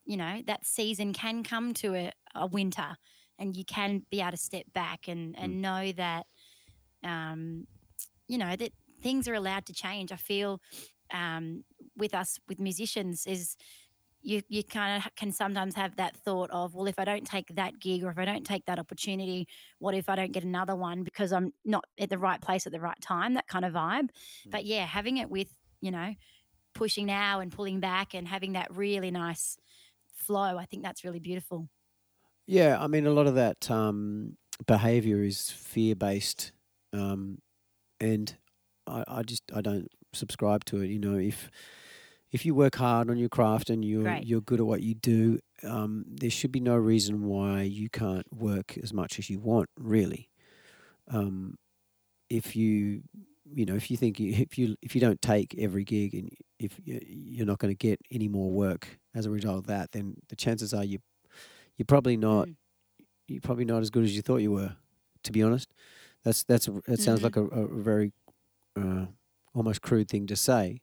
[0.04, 2.96] you know, that season can come to a, a winter,
[3.42, 6.28] and you can be able to step back and and know that,
[7.04, 7.68] um,
[8.28, 10.12] you know that things are allowed to change.
[10.12, 10.62] I feel,
[11.12, 11.64] um,
[11.98, 13.58] with us with musicians is
[14.22, 17.48] you you kind of can sometimes have that thought of well if i don't take
[17.56, 19.48] that gig or if i don't take that opportunity
[19.80, 22.72] what if i don't get another one because i'm not at the right place at
[22.72, 23.34] the right time?
[23.34, 24.10] That kind of vibe
[24.46, 25.48] but yeah having it with
[25.82, 26.14] you know
[26.74, 29.58] pushing now and pulling back and having that really nice
[30.14, 31.68] flow i think that's really beautiful
[32.52, 34.36] Yeah, I mean, a lot of that um,
[34.68, 36.52] behavior is fear based,
[36.92, 37.38] um,
[38.02, 38.36] and
[38.86, 40.88] I, I just I don't subscribe to it.
[40.90, 41.50] You know, if
[42.30, 44.26] if you work hard on your craft and you're Right.
[44.26, 48.28] you're good at what you do, um, there should be no reason why you can't
[48.36, 49.70] work as much as you want.
[49.80, 50.30] Really,
[51.10, 51.56] um,
[52.30, 53.04] if you
[53.54, 56.30] you know if you think you, if you if you don't take every gig and
[56.60, 59.92] if you- you're not going to get any more work as a result of that,
[59.94, 61.00] then the chances are you
[61.82, 62.56] you're probably not Mm.
[63.28, 64.76] you're probably not as good as you thought you were.
[65.24, 65.68] To be honest,
[66.24, 67.24] that's that's a, it sounds Mhm.
[67.24, 68.14] like a, a very
[68.76, 69.06] uh,
[69.54, 70.82] almost crude thing to say,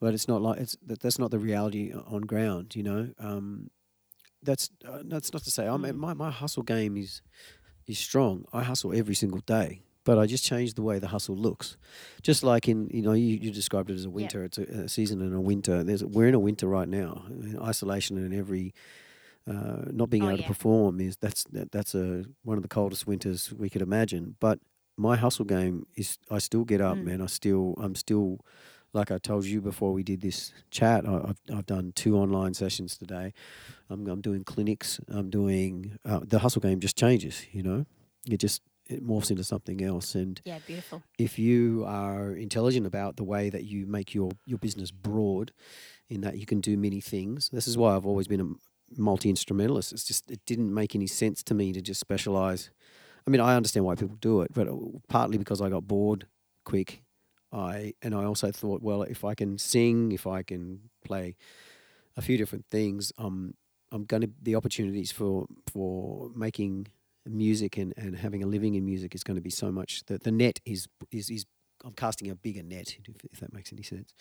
[0.00, 2.74] but it's not like it's that, that's not the reality on ground.
[2.76, 3.70] You know, um,
[4.42, 5.98] that's uh, that's not to say I mean Mm.
[6.06, 7.22] my my hustle game is
[7.86, 8.44] is strong.
[8.52, 9.82] I hustle every single day.
[10.06, 11.78] but I just changed the way the hustle looks.
[12.22, 14.44] Just like in you know you, you described it as a winter.
[14.44, 15.82] It's a, a season and a winter.
[15.82, 17.10] There's we're in a winter right now.
[17.72, 18.74] Isolation and every
[19.48, 20.42] uh, not being Oh, able yeah.
[20.42, 24.36] to perform is that's that, that's a one of the coldest winters we could imagine.
[24.40, 24.58] But
[24.96, 27.04] my hustle game is I still get up, Mm.
[27.04, 27.20] man.
[27.22, 28.38] I still I'm still
[28.92, 31.06] like I told you before we did this chat.
[31.06, 33.32] I, I've I've done two online sessions today.
[33.90, 35.00] I'm I'm doing clinics.
[35.08, 37.44] I'm doing uh, the hustle game just changes.
[37.52, 37.86] You know,
[38.30, 41.02] it just it morphs into something else and Yeah, beautiful.
[41.18, 45.52] if you are intelligent about the way that you make your, your business broad,
[46.10, 47.48] in that you can do many things.
[47.48, 48.48] This is why I've always been a
[48.96, 49.92] multi instrumentalist.
[49.92, 52.70] It's just it didn't make any sense to me to just specialize.
[53.26, 54.76] I mean, I understand why people do it, but uh,
[55.08, 56.26] partly because I got bored
[56.64, 57.02] quick.
[57.52, 61.36] I and I also thought, well, if I can sing, if I can play
[62.16, 63.54] a few different things, um,
[63.92, 66.88] I'm going to the opportunities for for making
[67.26, 70.24] music and, and having a living in music is going to be so much that
[70.24, 71.46] the net is is is
[71.84, 74.12] I'm casting a bigger net if, if that makes any sense.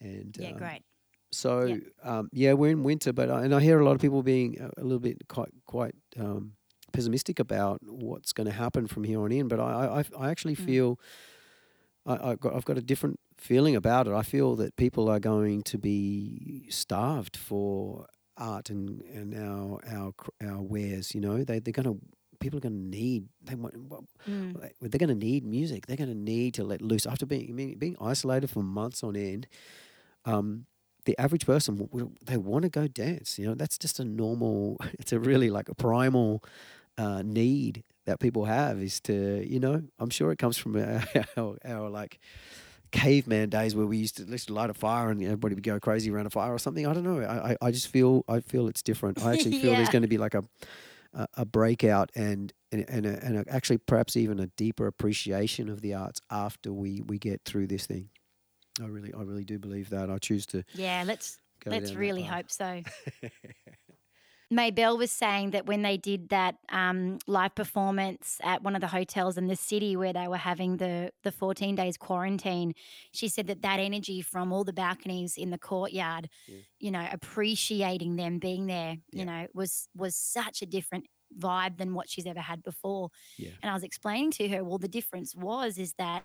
[0.00, 0.82] And Yeah, um, great.
[1.30, 1.76] So Yeah.
[2.02, 4.60] um, yeah, we're in winter, but I, and I hear a lot of people being
[4.60, 6.52] a, a little bit quite quite um,
[6.92, 9.48] pessimistic about what's going to happen from here on in.
[9.48, 10.64] But I I, I- actually Mm.
[10.66, 10.98] feel
[12.06, 14.14] I, I got, I've got a different feeling about it.
[14.14, 20.12] I feel that people are going to be starved for art and, and our our
[20.42, 21.14] our wares.
[21.14, 21.98] You know, they they're going to
[22.40, 23.74] people are going to need they want
[24.28, 24.54] Mm.
[24.80, 25.86] they're going to need music.
[25.86, 29.46] They're going to need to let loose after being being isolated for months on end.
[30.24, 30.66] Um,
[31.08, 31.88] the average person
[32.26, 33.38] they want to go dance.
[33.38, 34.76] You know, that's just a normal.
[35.00, 36.44] It's a really like a primal
[36.98, 39.82] uh, need that people have is to you know.
[39.98, 41.02] I'm sure it comes from our,
[41.36, 42.18] our, our like
[42.90, 46.10] caveman days where we used to let's light a fire and everybody would go crazy
[46.10, 46.86] around a fire or something.
[46.86, 47.20] I don't know.
[47.20, 49.22] I, I, I just feel I feel it's different.
[49.24, 50.44] I actually feel there's going to be like a
[51.14, 55.70] a, a breakout and and and, a, and a, actually perhaps even a deeper appreciation
[55.70, 58.10] of the arts after we we get through this thing.
[58.80, 60.10] I really I really do believe that.
[60.10, 62.82] I choose to Yeah, let's let's really hope so.
[64.50, 68.86] Maybell was saying that when they did that um, live performance at one of the
[68.86, 72.72] hotels in the city where they were having the the 14 days quarantine,
[73.12, 76.60] she said that that energy from all the balconies in the courtyard, Yeah.
[76.80, 79.18] you know, appreciating them being there, Yeah.
[79.20, 81.04] you know, was was such a different
[81.38, 83.10] vibe than what she's ever had before.
[83.36, 83.50] Yeah.
[83.62, 86.24] And I was explaining to her, well, the difference was is that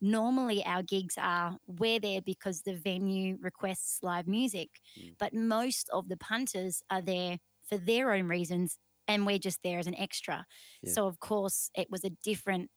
[0.00, 5.14] normally our gigs are we're there because the venue requests live music Mm.
[5.18, 9.78] but most of the punters are there for their own reasons and we're just there
[9.78, 10.46] as an extra
[10.82, 10.92] Yeah.
[10.92, 12.70] so of course it was a different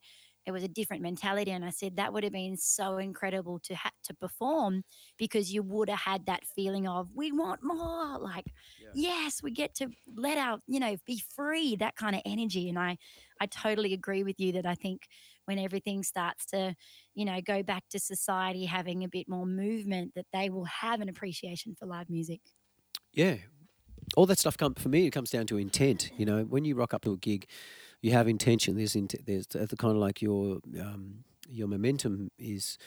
[0.44, 3.74] it was a different mentality and i said that would have been so incredible to
[3.76, 4.82] ha- to perform
[5.16, 8.46] because you would have had that feeling of we want more like
[8.80, 8.90] Yeah.
[8.94, 12.78] yes we get to let our you know be free that kind of energy and
[12.78, 12.98] i
[13.40, 15.06] i totally agree with you that i think
[15.46, 16.74] when everything starts to
[17.14, 21.00] you know go back to society having a bit more movement that they will have
[21.00, 22.40] an appreciation for live music
[23.12, 23.36] Yeah.
[24.16, 25.06] All that stuff come for me.
[25.06, 26.10] It comes down to intent.
[26.18, 27.46] You know, when you rock up to a gig,
[28.02, 28.76] you have intention.
[28.76, 32.78] There's int- there's the, the kind of like your um, your momentum is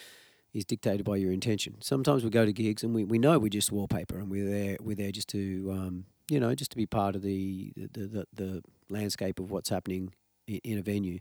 [0.54, 1.78] is dictated by your intention.
[1.82, 4.78] Sometimes we go to gigs and we, we know we're just wallpaper and we're there
[4.82, 8.26] we're there just to um, you know just to be part of the the, the,
[8.34, 10.14] the landscape of what's happening
[10.48, 11.20] in, in a venue.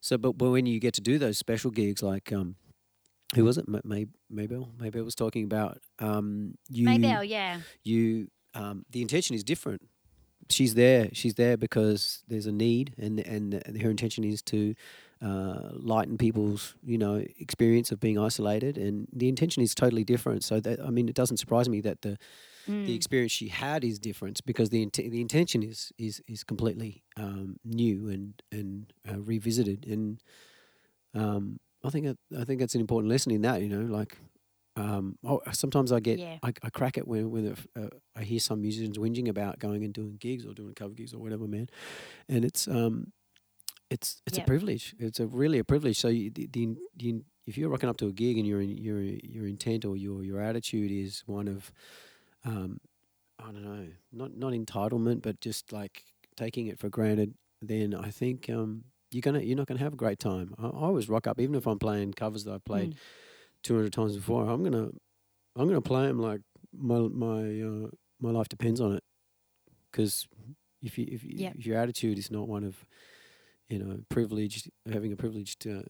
[0.00, 2.56] So, but, but when you get to do those special gigs like um,
[3.34, 3.68] who was it?
[3.68, 4.76] Ma- May Maybell.
[4.76, 9.82] Maybell was talking about um, you Maybell, yeah you um, the intention is different.
[10.50, 11.10] She's there.
[11.12, 14.74] She's there because there's a need, and and her intention is to
[15.20, 20.44] uh, lighten people's you know experience of being isolated, and the intention is totally different.
[20.44, 22.16] So that I mean, it doesn't surprise me that the
[22.84, 22.96] the Mm.
[22.96, 27.58] experience she had is different because the int- the intention is is is completely um,
[27.64, 30.20] new and and uh, revisited, and
[31.14, 33.62] um, I think it, I think that's an important lesson in that.
[33.62, 34.16] You know, like
[34.76, 36.38] um, oh, sometimes I get Yeah.
[36.42, 39.92] I, I crack it when when uh, I hear some musicians whinging about going and
[39.94, 41.68] doing gigs or doing cover gigs or whatever, man,
[42.28, 43.12] and it's um
[43.90, 44.44] it's it's Yep.
[44.44, 44.94] a privilege.
[44.98, 45.98] It's a really a privilege.
[45.98, 49.00] So you, the, the, the if you're rocking up to a gig and your your
[49.00, 51.72] your intent or your your attitude is one of
[52.48, 52.80] um,
[53.38, 56.04] I don't know, not not entitlement, but just like
[56.36, 59.96] taking it for granted, then I think um, you're gonna you're not gonna have a
[60.04, 60.54] great time.
[60.58, 62.96] I, I always rock up, even if I'm playing covers that I've played Mm.
[63.64, 64.48] 200 times before.
[64.48, 64.90] I'm gonna
[65.56, 66.40] I'm gonna play them like
[66.72, 67.88] my my uh,
[68.20, 69.04] my life depends on it.
[69.90, 70.26] Because
[70.82, 71.54] if you if, you, Yep.
[71.58, 72.84] if your attitude is not one of
[73.68, 75.82] you know privileged, having a privileged uh,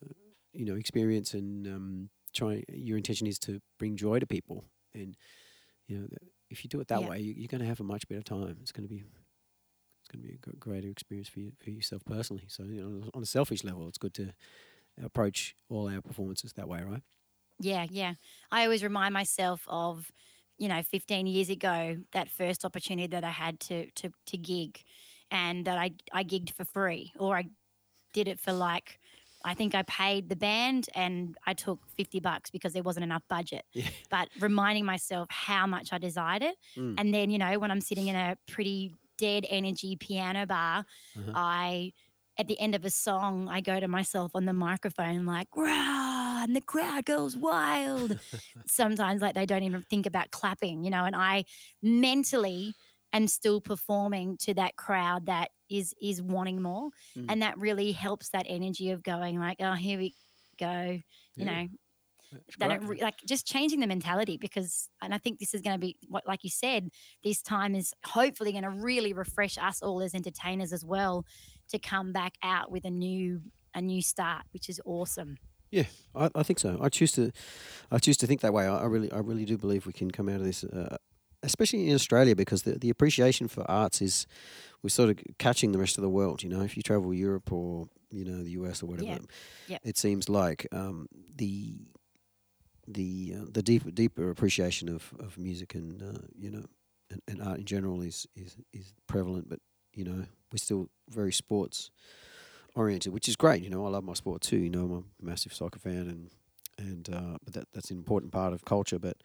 [0.52, 5.16] you know experience and um, trying your intention is to bring joy to people and
[5.86, 6.06] you know
[6.50, 7.10] if you do it that Yeah.
[7.10, 10.08] way you, you're going to have a much better time it's going to be it's
[10.10, 12.44] going to be a greater experience for you for yourself personally.
[12.48, 14.34] So you know, on a selfish level, it's good to
[15.02, 17.02] approach all our performances that way, right?
[17.60, 18.14] Yeah, yeah.
[18.50, 20.12] I always remind myself of,
[20.58, 24.82] you know, 15 years ago, that first opportunity that I had to to to gig,
[25.30, 27.50] and that I I gigged for free, or I
[28.14, 29.00] did it for like.
[29.48, 33.22] I think I paid the band and I took 50 bucks because there wasn't enough
[33.28, 33.64] budget.
[33.72, 33.88] Yeah.
[34.10, 36.56] But reminding myself how much I desired it.
[36.76, 36.94] Mm.
[36.98, 40.84] And then, you know, when I'm sitting in a pretty dead energy piano bar,
[41.18, 41.32] Uh-huh.
[41.34, 41.92] I,
[42.38, 46.44] at the end of a song, I go to myself on the microphone, like, rah,
[46.44, 48.18] and the crowd goes wild.
[48.66, 51.44] Sometimes, like, they don't even think about clapping, you know, and I
[51.82, 52.74] mentally
[53.12, 57.26] am still performing to that crowd that is is wanting more Mm.
[57.28, 60.14] and that really helps that energy of going like oh here we
[60.58, 61.02] go you
[61.36, 61.44] Yeah.
[61.62, 61.68] know
[62.46, 65.60] It's they don't re- like just changing the mentality because and i think this is
[65.62, 66.90] going to be what like you said
[67.24, 71.24] this time is hopefully going to really refresh us all as entertainers as well
[71.70, 73.40] to come back out with a new
[73.74, 75.36] a new start which is awesome
[75.70, 76.78] Yeah, I, I think so.
[76.80, 77.30] I choose to,
[77.90, 78.64] I choose to think that way.
[78.66, 80.96] I, I really, I really do believe we can come out of this, uh,
[81.42, 84.26] especially in Australia, because the, the appreciation for arts is,
[84.82, 86.42] we're sort of catching the rest of the world.
[86.42, 89.18] You know, if you travel Europe or you know the US or whatever, Yeah,
[89.66, 89.78] yeah.
[89.84, 91.74] it seems like um, the
[92.86, 96.64] the uh, the deeper deeper appreciation of, of music and uh, you know
[97.10, 99.48] and, and art in general is, is is prevalent.
[99.48, 99.60] But
[99.94, 101.90] you know, we're still very sports
[102.74, 103.62] oriented, which is great.
[103.62, 104.58] You know, I love my sport too.
[104.58, 106.30] You know, I'm a massive soccer fan, and
[106.78, 108.98] and uh, but that that's an important part of culture.
[108.98, 109.16] But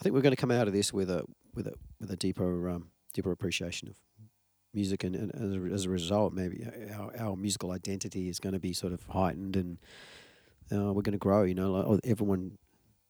[0.00, 1.24] I think we're going to come out of this with a
[1.54, 3.96] with a with a deeper um, deeper appreciation of
[4.74, 8.54] music, and, and as, a, as a result, maybe our, our musical identity is going
[8.54, 9.78] to be sort of heightened, and
[10.72, 11.42] uh, we're going to grow.
[11.44, 12.58] You know, like everyone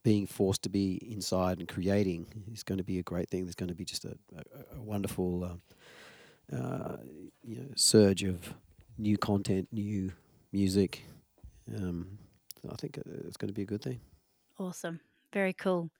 [0.02, 3.44] being forced to be inside and creating is going to be a great thing.
[3.44, 6.96] There's going to be just a, a, a wonderful uh, uh,
[7.42, 8.54] you know, surge of
[8.98, 10.12] new content, new
[10.52, 11.04] music.
[11.74, 12.18] Um,
[12.70, 14.00] I think uh, it's going to be a good thing.
[14.58, 15.00] awesome
[15.32, 15.90] very cool.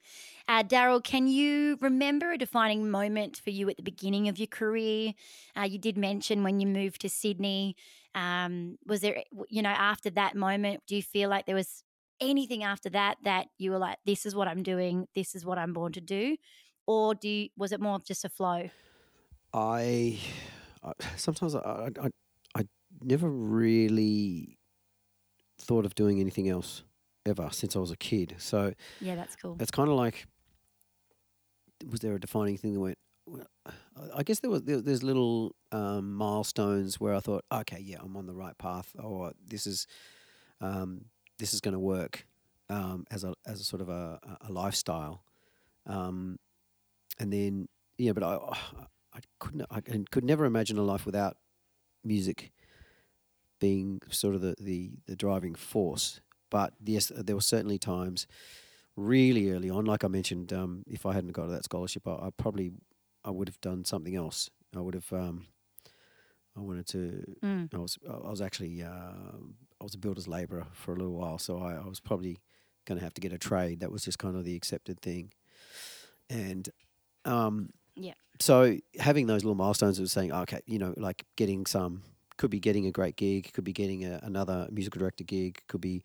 [0.48, 4.48] Uh, daryl can you remember a defining moment for you at the beginning of your
[4.48, 5.12] career?
[5.56, 7.76] Uh, you did mention when you moved to sydney
[8.14, 11.84] um, was there you know after that moment do you feel like there was
[12.20, 15.58] anything after that that you were like this is what i'm doing this is what
[15.58, 16.36] i'm born to do
[16.86, 18.70] or do you, was it more of just a flow?
[19.52, 20.18] I,
[20.82, 22.08] I sometimes I I
[22.54, 22.62] I
[23.02, 24.58] never really
[25.58, 26.82] thought of doing anything else
[27.26, 28.34] ever since I was a kid.
[28.38, 30.26] So yeah that's cool it's kind of like,
[31.90, 32.98] was there a defining thing that went?
[33.26, 33.46] Well,
[34.14, 38.16] I- guess there was there, there's little um, milestones where I thought, okay, yeah, I'm
[38.16, 39.86] on the right path, or this is
[40.60, 41.06] um,
[41.38, 42.26] this is going to work
[42.68, 45.22] um, as a as a sort of a, a- a lifestyle,
[45.86, 46.38] um,
[47.20, 48.36] and then yeah, but I
[49.14, 51.36] I couldn't I could never imagine a life without
[52.04, 52.50] music
[53.60, 56.20] being sort of the, the, the driving force.
[56.52, 58.26] But yes, there were certainly times
[58.94, 62.28] really early on, like I mentioned, um, if I hadn't got that scholarship, I, I
[62.36, 62.72] probably
[63.24, 64.50] I would have done something else.
[64.76, 65.46] I would have um,
[66.56, 67.74] I wanted to Mm.
[67.74, 69.32] I was I was actually uh,
[69.80, 72.36] I was a builder's labourer for a little while, so I, I was probably
[72.84, 73.80] going to have to get a trade.
[73.80, 75.32] That was just kind of the accepted thing,
[76.28, 76.68] and
[77.24, 78.14] um, Yeah.
[78.40, 82.02] So having those little milestones of saying, okay, you know, like getting some
[82.36, 85.80] could be getting a great gig, could be getting a, another musical director gig, could
[85.80, 86.02] be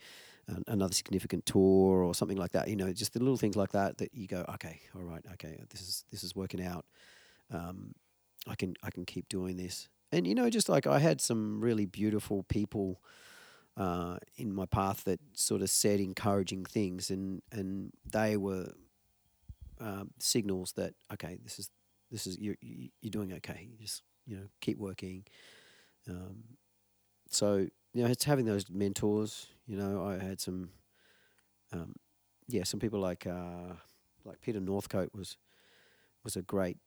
[0.48, 2.68] an, another significant tour or something like that.
[2.68, 5.60] You know, just the little things like that that you go, okay, all right, okay,
[5.70, 6.86] this is this is working out.
[7.52, 7.94] Um,
[8.48, 11.60] I can I can keep doing this, and you know, just like I had some
[11.62, 13.02] really beautiful people
[13.76, 18.70] uh, in my path that sort of said encouraging things, and and they were
[19.80, 21.70] um, signals that okay, this is
[22.12, 23.68] this is you're you- you're doing okay.
[23.72, 25.26] You just you know keep working.
[26.10, 26.44] Um,
[27.30, 29.48] so you know, it's having those mentors.
[29.66, 30.70] You know, I had some,
[31.74, 31.96] um,
[32.48, 33.74] yeah, some people like uh,
[34.24, 35.38] like Peter Northcote was
[36.24, 36.78] was a great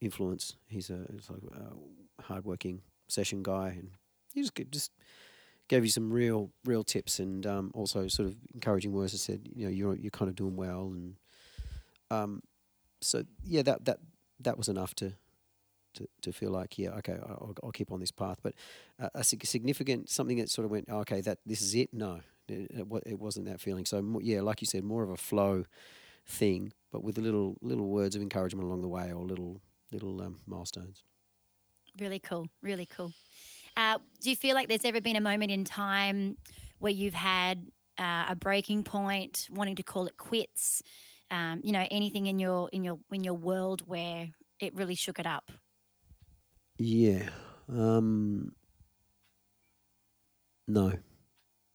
[0.00, 0.56] influence.
[0.68, 3.90] He's a he's like a hardworking session guy, and
[4.34, 4.92] he just just
[5.68, 9.48] gave you some real real tips and um, also sort of encouraging words that said,
[9.54, 11.16] you know, you're you're kind of doing well, and
[12.10, 12.42] um,
[13.00, 13.98] so yeah, that that
[14.40, 15.12] that was enough to.
[15.96, 18.54] To, to feel like yeah okay I'll, I'll keep on this path but
[19.00, 21.92] uh, a sig- significant something that sort of went "Oh, okay that this is it
[21.92, 25.64] no it, it, wasn't that feeling so yeah like you said more of a flow
[26.26, 30.40] thing but with little little words of encouragement along the way or little little um,
[30.46, 31.02] milestones
[31.98, 32.46] Really cool.
[32.62, 33.12] Really cool.
[33.76, 36.36] Uh, do you feel like there's ever been a moment in time
[36.78, 37.66] where you've had
[37.98, 40.82] uh, a breaking point, wanting to call it quits?
[41.30, 44.28] Um, you know, anything in your in your in your world where
[44.60, 45.50] it really shook it up?
[46.78, 47.28] Yeah.
[47.68, 48.52] Um,
[50.68, 50.92] no.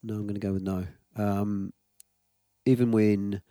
[0.04, 0.88] No, I'm going to go with no.
[1.16, 1.74] Um,
[2.66, 3.42] even when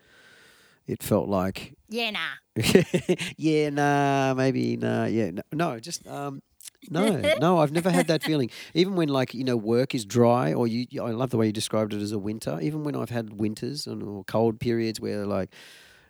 [0.86, 2.18] it felt like, Yeah, nah.
[3.36, 6.42] yeah, nah, maybe, nah, yeah, no, no just, um,
[6.90, 8.50] no, no, I've never had that feeling.
[8.74, 11.52] Even when, like, you know, work is dry, or you, I love the way you
[11.52, 12.58] described it as a winter.
[12.60, 15.50] Even when I've had winters and or cold periods where, like,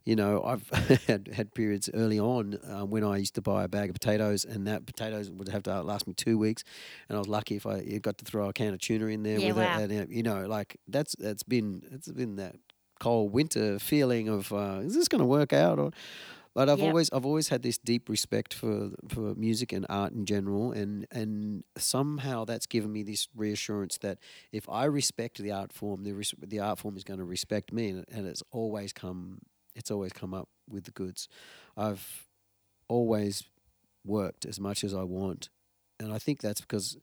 [0.04, 0.68] you know, I've
[1.06, 4.44] had, had periods early on um, when I used to buy a bag of potatoes,
[4.44, 6.64] and that potatoes would have to last me two weeks,
[7.08, 9.40] and I was lucky if I got to throw a can of tuna in there
[9.40, 9.70] Yeah, with wow.
[9.74, 12.56] it, and uh, you know, like that's that's been it's been that
[13.00, 15.90] cold winter feeling of uh, is this going to work out or.
[16.54, 16.82] But I've Yep.
[16.82, 21.06] always I've always had this deep respect for for music and art in general, and
[21.12, 24.18] and somehow that's given me this reassurance that
[24.52, 27.72] if I respect the art form, the res- the art form is going to respect
[27.72, 29.40] me, and, and it's always come
[29.80, 31.28] it's always come up with the goods.
[31.76, 32.28] I've
[32.88, 33.44] always
[34.04, 35.48] worked as much as I want,
[35.98, 36.96] and I think that's because,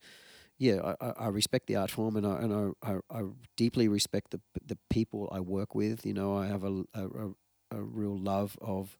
[0.57, 3.23] yeah, I, I, respect the art form, and I and I, I, I
[3.57, 6.05] deeply respect the the people I work with.
[6.05, 7.29] You know, I have a a, a,
[7.71, 8.97] a real love of.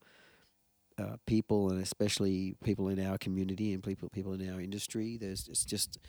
[0.99, 5.15] Uh, people and especially people in our community and people people in our industry.
[5.15, 5.99] There's it's just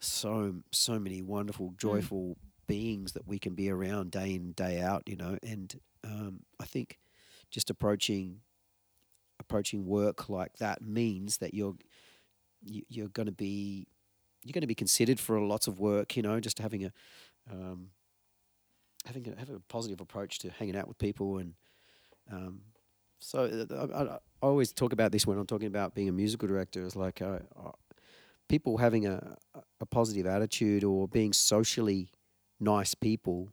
[0.00, 5.02] so so many wonderful, joyful beings that we can be around day in day out.
[5.06, 6.98] You know, and um, I think
[7.50, 8.40] just approaching
[9.40, 11.74] approaching work like that means that you're
[12.62, 13.86] you, you're going to be
[14.42, 16.16] you're going to be considered for lots of work.
[16.16, 16.92] You know, just having a
[17.50, 17.90] um,
[19.06, 21.54] having a, having a positive approach to hanging out with people and
[22.32, 22.60] um,
[23.20, 26.12] so uh, I, I, I always talk about this when I'm talking about being a
[26.12, 26.84] musical director.
[26.84, 27.72] Is like uh, uh,
[28.48, 29.36] people having a,
[29.80, 32.10] a positive attitude or being socially
[32.60, 33.50] nice people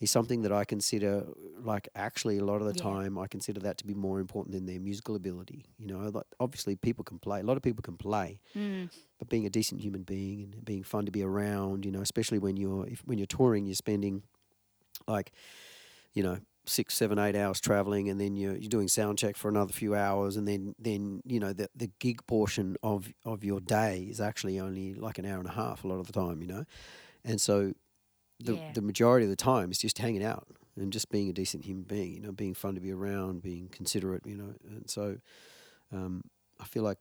[0.00, 1.26] is something that I consider
[1.60, 2.82] like actually a lot of the Yeah.
[2.90, 5.64] time I consider that to be more important than their musical ability.
[5.78, 7.40] You know, like obviously people can play.
[7.40, 8.90] A lot of people can play, Mm.
[9.18, 12.38] but being a decent human being and being fun to be around, you know, especially
[12.38, 14.22] when you're if, when you're touring, you're spending
[15.06, 15.32] like,
[16.12, 19.48] you know, six, seven, eight hours traveling, and then you're you're doing sound check for
[19.48, 23.58] another few hours, and then then you know the the gig portion of of your
[23.60, 26.40] day is actually only like an hour and a half a lot of the time,
[26.42, 26.64] you know,
[27.24, 27.72] and so
[28.40, 28.72] the Yeah.
[28.72, 31.82] the majority of the time is just hanging out and just being a decent human
[31.84, 35.18] being, you know, being fun to be around, being considerate, you know, and so
[35.92, 36.22] um,
[36.60, 36.98] I feel like.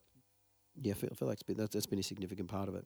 [0.80, 2.76] Yeah, I feel, I feel like it's been, that's, that's been a significant part of
[2.76, 2.86] it.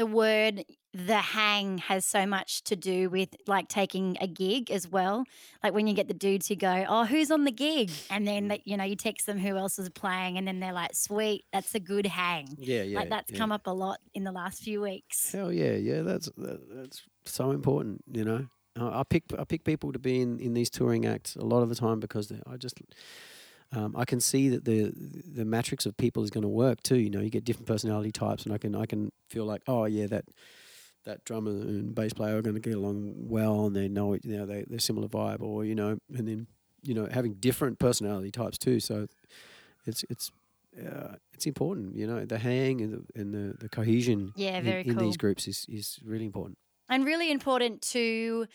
[0.00, 4.88] The word the hang has so much to do with like taking a gig as
[4.88, 5.24] well.
[5.62, 8.46] Like when you get the dudes who go, "Oh, who's on the gig?" and then
[8.46, 8.48] mm.
[8.48, 11.44] that you know you text them who else is playing, and then they're like, "Sweet,
[11.52, 12.98] that's a good hang." Yeah, yeah.
[12.98, 13.36] like that's yeah.
[13.36, 15.30] come up a lot in the last few weeks.
[15.30, 16.00] Hell yeah, yeah.
[16.00, 18.02] That's that, that's so important.
[18.10, 18.46] You know,
[18.76, 21.62] I I pick I pick people to be in, in these touring acts a lot
[21.62, 22.80] of the time because I just
[23.72, 26.96] um, I can see that the the matrix of people is going to work too.
[26.98, 29.84] You know, you get different personality types, and I can I can feel like oh
[29.84, 30.24] yeah that
[31.04, 34.24] that drummer and bass player are going to get along well, and they know it.
[34.24, 36.46] You know, they they're similar vibe, or you know, and then
[36.82, 38.80] you know having different personality types too.
[38.80, 39.06] So
[39.86, 40.30] it's it's.
[40.78, 42.24] Uh, it's important, you know.
[42.24, 45.02] The hang and the, and the, the cohesion Yeah, in- very in, cool.
[45.04, 46.58] these groups is, is really important.
[46.88, 48.46] And really important to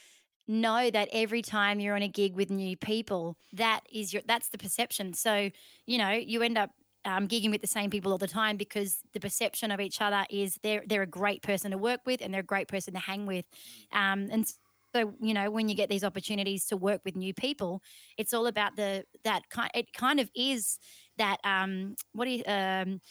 [0.47, 4.49] know that every time you're on a gig with new people, that is your that's
[4.49, 5.13] the perception.
[5.13, 5.49] So,
[5.85, 6.71] you know, you end up
[7.05, 10.25] um, gigging with the same people all the time because the perception of each other
[10.29, 12.99] is they're they're a great person to work with and they're a great person to
[12.99, 13.45] hang with.
[13.91, 14.45] Um, and
[14.93, 17.81] so, you know, when you get these opportunities to work with new people,
[18.17, 19.71] it's all about the that kind.
[19.73, 20.77] It kind of is
[21.17, 23.01] that um, what do you, um,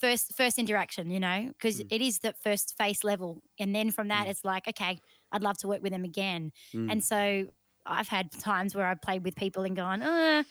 [0.00, 1.90] first first interaction, you know, because Mm.
[1.90, 4.28] it is the first face level, and then from that, Mm.
[4.28, 5.00] it's like, okay,
[5.32, 6.52] I'd love to work with them again.
[6.74, 6.92] Mm.
[6.92, 7.46] And so
[7.86, 10.42] I've had times where I've played with people and gone, uh,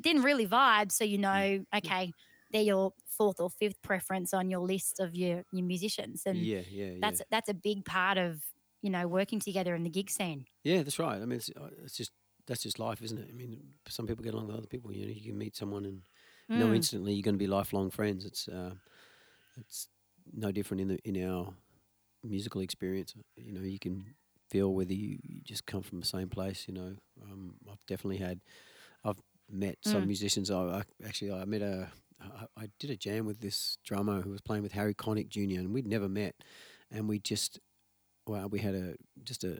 [0.00, 0.92] didn't really vibe.
[0.92, 2.12] So you know, okay,
[2.52, 6.60] they're your fourth or fifth preference on your list of your your musicians, and yeah,
[6.70, 6.98] yeah, yeah.
[7.00, 8.42] that's that's a big part of
[8.82, 10.46] you know working together in the gig scene.
[10.62, 11.16] yeah, that's right.
[11.16, 12.12] I mean, it's, uh, it's just
[12.46, 13.28] that's just life, isn't it?
[13.30, 14.92] I mean, some people get along with other people.
[14.92, 16.02] You know, you can meet someone and
[16.48, 16.76] know Mm.
[16.76, 18.24] instantly you're going to be lifelong friends.
[18.26, 18.74] It's uh,
[19.56, 19.88] it's
[20.32, 21.54] no different in the in our
[22.22, 23.14] musical experience.
[23.36, 24.14] You know, you can
[24.54, 26.66] feel whether you, you just come from the same place.
[26.68, 26.92] You know,
[27.24, 28.40] um, I've definitely had.
[29.04, 30.06] I've met some Mm.
[30.06, 30.48] musicians.
[30.48, 31.90] I, I actually I met a.
[32.20, 35.58] I, I did a jam with this drummer who was playing with Harry Connick Jr.
[35.58, 36.36] and we'd never met,
[36.90, 37.58] and we just
[38.28, 38.94] well we had a
[39.24, 39.58] just a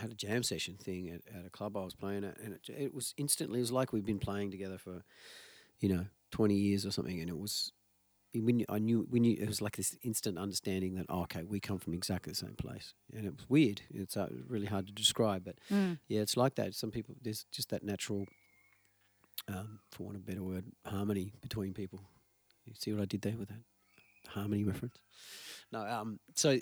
[0.00, 2.68] had a jam session thing at, at a club I was playing at, and it,
[2.68, 5.04] it was instantly it was like we'd been playing together for,
[5.80, 7.72] you know, twenty years or something, and it was.
[8.34, 11.42] When you- I knew, when you, it was like this instant understanding that oh, okay,
[11.44, 13.82] we come from exactly the same place, and it was weird.
[13.90, 15.98] It's uh, really hard to describe, but Mm.
[16.08, 16.74] yeah, it's like that.
[16.74, 18.26] Some people, there's just that natural,
[19.48, 22.00] um, for want of a better word, harmony between people.
[22.64, 23.60] You see what I did there with that?
[24.28, 24.96] harmony reference.
[25.72, 26.58] No, um, so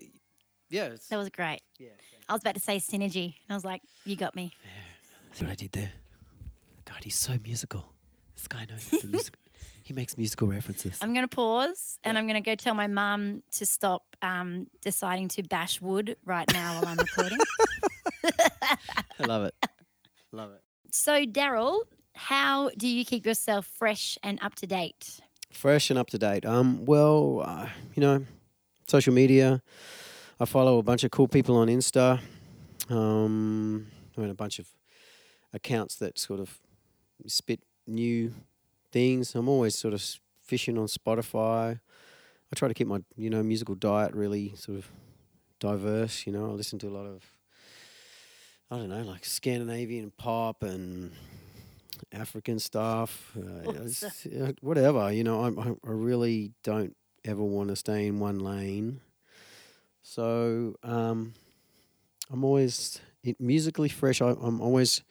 [0.71, 1.61] yeah, it's, That was great.
[1.79, 1.91] yeah.
[2.29, 3.25] I was about to say synergy.
[3.27, 4.53] And I was like, you got me.
[5.33, 5.93] See what I did there?
[6.85, 7.93] God, he's so musical.
[8.35, 9.37] This guy knows he's a music-
[9.91, 10.97] He makes musical references.
[11.03, 14.69] I'm going to pause and I'm going to go tell my mum to stop um,
[14.83, 17.39] deciding to bash wood right now while I'm recording.
[19.19, 19.55] I love it.
[20.31, 20.63] Love it.
[20.93, 21.81] so, Daryl,
[22.15, 25.19] how do you keep yourself fresh and up to date?
[25.53, 26.47] Fresh and up to date.
[26.47, 27.67] Um, well, uh,
[27.97, 28.25] you know,
[28.87, 29.61] social media.
[30.39, 32.21] I follow a bunch of cool people on Insta.
[32.89, 34.69] Um, I mean, a bunch of
[35.53, 36.61] accounts that sort of
[37.27, 38.33] spit new
[38.93, 39.35] things.
[39.35, 40.05] I'm always sort of
[40.43, 41.81] fishing on Spotify.
[42.53, 44.91] I try to keep my you know musical diet really sort of
[45.59, 46.27] diverse.
[46.27, 47.23] You know, I listen to a lot of
[48.71, 51.13] I don't know like Scandinavian pop and
[52.13, 53.37] African stuff.
[53.37, 53.71] Uh,
[54.41, 55.13] uh, whatever.
[55.13, 59.01] You know, I, I I really don't ever want to stay in one lane.
[60.03, 61.35] So um,
[62.31, 63.01] I'm always
[63.39, 64.21] musically fresh.
[64.23, 65.03] I, I'm always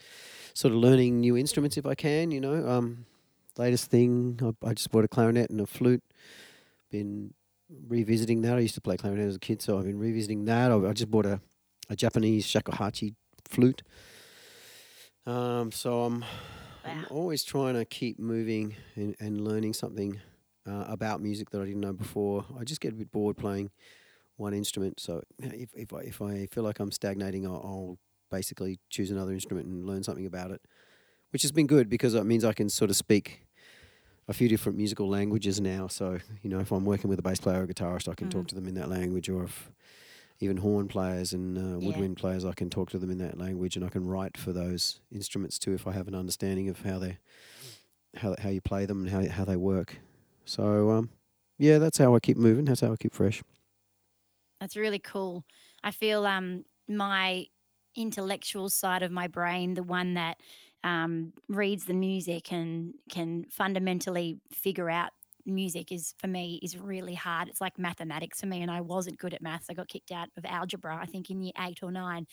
[0.54, 2.32] sort of learning new instruments if I can.
[2.32, 3.06] You know, um,
[3.60, 6.04] latest thing I, I just bought a clarinet and a flute.
[6.92, 7.34] Been
[7.88, 8.58] revisiting that.
[8.58, 10.72] I used to play clarinet as a kid, so I've been revisiting that.
[10.72, 11.40] I, I just bought a,
[11.90, 13.16] a Japanese shakuhachi
[13.48, 13.84] flute.
[15.26, 16.26] Um, so I'm
[16.86, 20.20] I'm always trying to keep moving and, and learning something
[20.68, 22.46] uh, about music that I didn't know before.
[22.60, 23.70] I just get a bit bored playing
[24.38, 25.00] one instrument.
[25.00, 27.98] So if if I, if I feel like I'm stagnating, I'll, I'll
[28.32, 30.62] basically choose another instrument and learn something about it,
[31.32, 33.46] which has been good because it means I can sort of speak
[34.30, 35.88] a few different musical languages now.
[35.88, 38.30] So you know, if I'm working with a bass player or a guitarist, I can
[38.30, 39.72] talk to them in that language, or if
[40.42, 41.82] even horn players and uh, Yeah.
[41.82, 44.54] woodwind players, I can talk to them in that language, and I can write for
[44.54, 47.20] those instruments too if I have an understanding of how they
[48.16, 49.98] how how you play them and how how they work.
[50.46, 51.12] So um,
[51.58, 52.66] yeah, that's how I keep moving.
[52.66, 53.44] That's how I keep fresh.
[54.60, 55.46] That's really cool.
[55.84, 57.46] I feel um my
[57.96, 60.42] intellectual side of my brain, the one that
[60.84, 65.12] um, reads the music and can fundamentally figure out
[65.46, 67.48] music is for me is really hard.
[67.50, 69.68] It's like mathematics for me, and I wasn't good at maths.
[69.70, 72.28] I got kicked out of algebra, I think, in year eight or nine.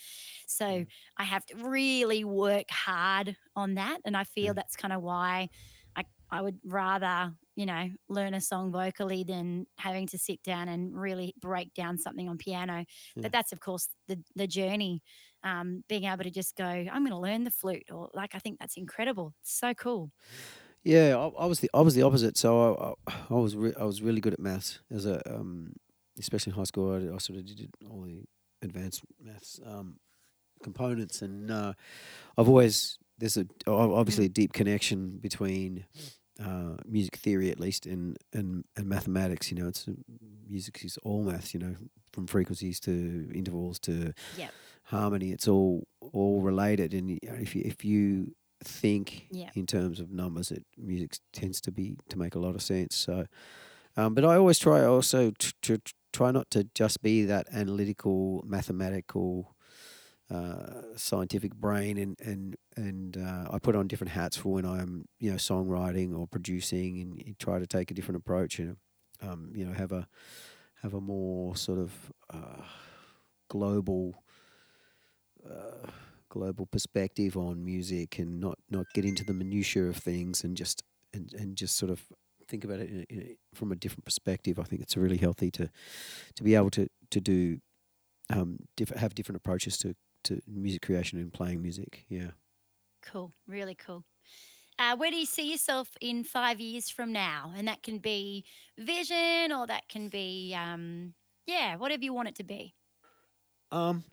[0.47, 0.85] So
[1.17, 4.55] I have to really work hard on that, and I feel Yeah.
[4.55, 5.49] that's kind of why
[5.97, 10.69] I I would rather you know learn a song vocally than having to sit down
[10.69, 12.85] and really break down something on piano.
[13.15, 13.23] Yeah.
[13.23, 15.03] But that's of course the the journey.
[15.45, 18.39] Um, being able to just go, I'm going to learn the flute, or like I
[18.39, 19.35] think that's incredible.
[19.43, 20.11] It's so cool.
[20.85, 22.37] Yeah, I, I was the I was the opposite.
[22.37, 25.75] So I I, I was re- I was really good at maths as a um,
[26.19, 26.93] especially in high school.
[26.93, 28.25] I, I sort of did all the
[28.63, 29.99] advanced maths um,
[30.63, 31.75] components, and uh,
[32.39, 35.87] I've always there's a obviously a deep connection between
[36.41, 39.51] uh, music theory at least and and and mathematics.
[39.51, 39.89] You know, it's
[40.49, 41.55] music is all maths.
[41.55, 41.77] You know,
[42.13, 44.55] from frequencies to intervals to Yep.
[44.87, 45.31] Harmony.
[45.33, 48.35] It's all all related, and if you if you
[48.65, 49.51] think Yeah.
[49.55, 52.97] in terms of numbers, it music tends to be to make a lot of sense.
[52.97, 53.27] So,
[53.97, 55.79] um, but I always try also to, to
[56.13, 59.55] try not to just be that analytical, mathematical,
[60.31, 65.07] uh, scientific brain, and and and uh, I put on different hats for when I'm
[65.21, 68.59] you know songwriting or producing, and you try to take a different approach.
[68.59, 68.77] and
[69.23, 70.09] um, you know have a
[70.83, 71.93] have a more sort of
[72.33, 72.63] uh,
[73.49, 74.23] global.
[75.51, 75.91] Uh,
[76.29, 80.83] global perspective on music and not not get into the minutiae of things and just
[81.15, 82.03] and, and just sort of
[82.49, 84.59] think about it in a, in a, from a different perspective.
[84.59, 85.71] I think it's really healthy to
[86.35, 87.61] to be able to to do
[88.29, 89.95] um diff- have different approaches to
[90.25, 92.05] to music creation and playing music.
[92.09, 92.33] Yeah.
[93.03, 94.05] Cool, really cool.
[94.79, 97.53] Uh, where do you see yourself in five years from now?
[97.57, 98.45] And that can be
[98.77, 101.15] vision, or that can be, um,
[101.47, 102.75] yeah, whatever you want it to be.
[103.71, 104.05] Um,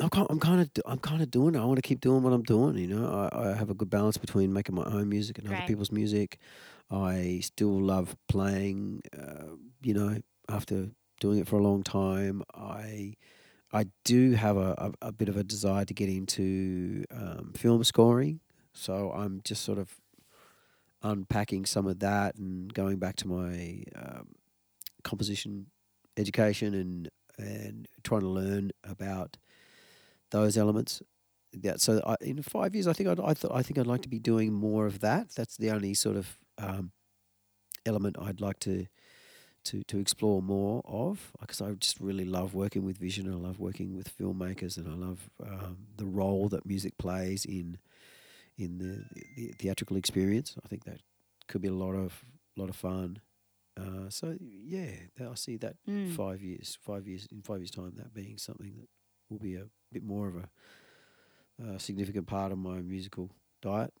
[0.00, 1.58] I'm kind, I'm kind of, I'm kind of doing it.
[1.58, 2.76] I want to keep doing what I'm doing.
[2.76, 5.56] You know, I, I have a good balance between making my own music and other
[5.66, 6.38] people's music.
[6.90, 9.02] I still love playing.
[9.16, 10.18] Uh, you know,
[10.48, 10.88] after
[11.20, 13.14] doing it for a long time, I,
[13.72, 17.84] I do have a, a, a bit of a desire to get into um, film
[17.84, 18.40] scoring.
[18.72, 19.94] So I'm just sort of
[21.02, 24.28] unpacking some of that and going back to my um,
[25.02, 25.66] composition
[26.16, 29.36] education and and trying to learn about
[30.38, 31.02] those elements.
[31.66, 34.02] Yeah, so I, in five years, I think I'd, I, th- I think I'd like
[34.02, 35.24] to be doing more of that.
[35.36, 36.26] That's the only sort of
[36.58, 36.90] um,
[37.86, 38.86] element I'd like to
[39.68, 43.32] to to explore more of, because I just really love working with vision.
[43.32, 47.78] I love working with filmmakers, and I love um, the role that music plays in
[48.58, 48.94] in the,
[49.36, 50.56] the theatrical experience.
[50.64, 51.00] I think that
[51.48, 52.24] could be a lot of
[52.56, 53.20] lot of fun.
[53.80, 56.10] Uh, so yeah, I see that Mm.
[56.16, 58.88] five years, five years in five years' time, that being something that
[59.28, 60.48] will be a bit more of a,
[61.62, 63.30] uh significant part of my musical
[63.62, 63.92] diet.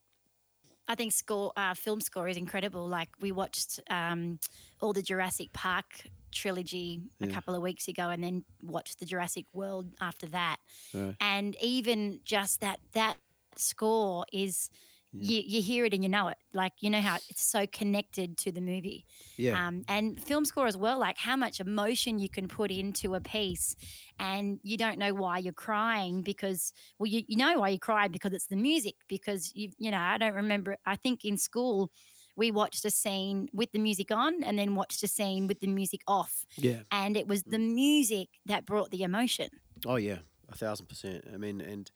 [0.86, 2.86] I think score uh, film score is incredible.
[2.86, 4.38] Like we watched um,
[4.80, 5.86] all the Jurassic Park
[6.30, 10.56] trilogy a couple of weeks ago, and then watched the Jurassic World after that.
[10.92, 11.14] Right.
[11.20, 13.16] And even just that that
[13.56, 14.68] score is
[15.16, 15.36] Yeah.
[15.36, 16.36] you, you hear it and you know it.
[16.52, 19.06] Like you know how it's so connected to the movie.
[19.36, 23.14] Yeah, Um, and film score as well, like how much emotion you can put into
[23.14, 23.76] a piece,
[24.18, 28.08] and you don't know why you're crying because, well, you, you know why you cry
[28.08, 28.94] because it's the music.
[29.08, 30.76] Because you, you know, I don't remember.
[30.86, 31.90] I think in school
[32.36, 35.68] we watched a scene with the music on, and then watched a scene with the
[35.68, 36.80] music off, yeah.
[36.90, 39.48] and it was the music that brought the emotion.
[39.86, 41.24] Oh yeah, a thousand percent.
[41.32, 41.90] I mean, and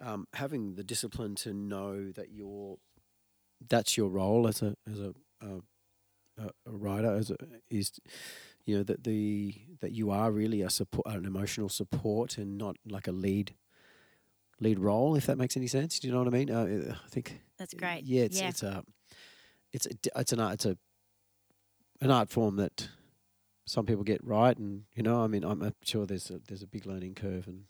[0.00, 2.76] um, having the discipline to know that you're
[3.68, 7.36] that's your role as a as a a, a, writer as a,
[7.70, 7.92] is
[8.64, 12.76] you know that the that you are really a support an emotional support and not
[12.86, 13.54] like a lead
[14.60, 17.08] lead role if that makes any sense do you know what i mean uh, i
[17.08, 18.04] think That's great.
[18.04, 18.48] yeah it's yeah.
[18.48, 18.84] it's a
[19.72, 19.90] it's a,
[20.20, 20.76] it's an art it's a
[22.00, 22.88] an art form that
[23.66, 26.66] some people get right and you know i mean i'm sure there's a, there's a
[26.66, 27.64] big learning curve and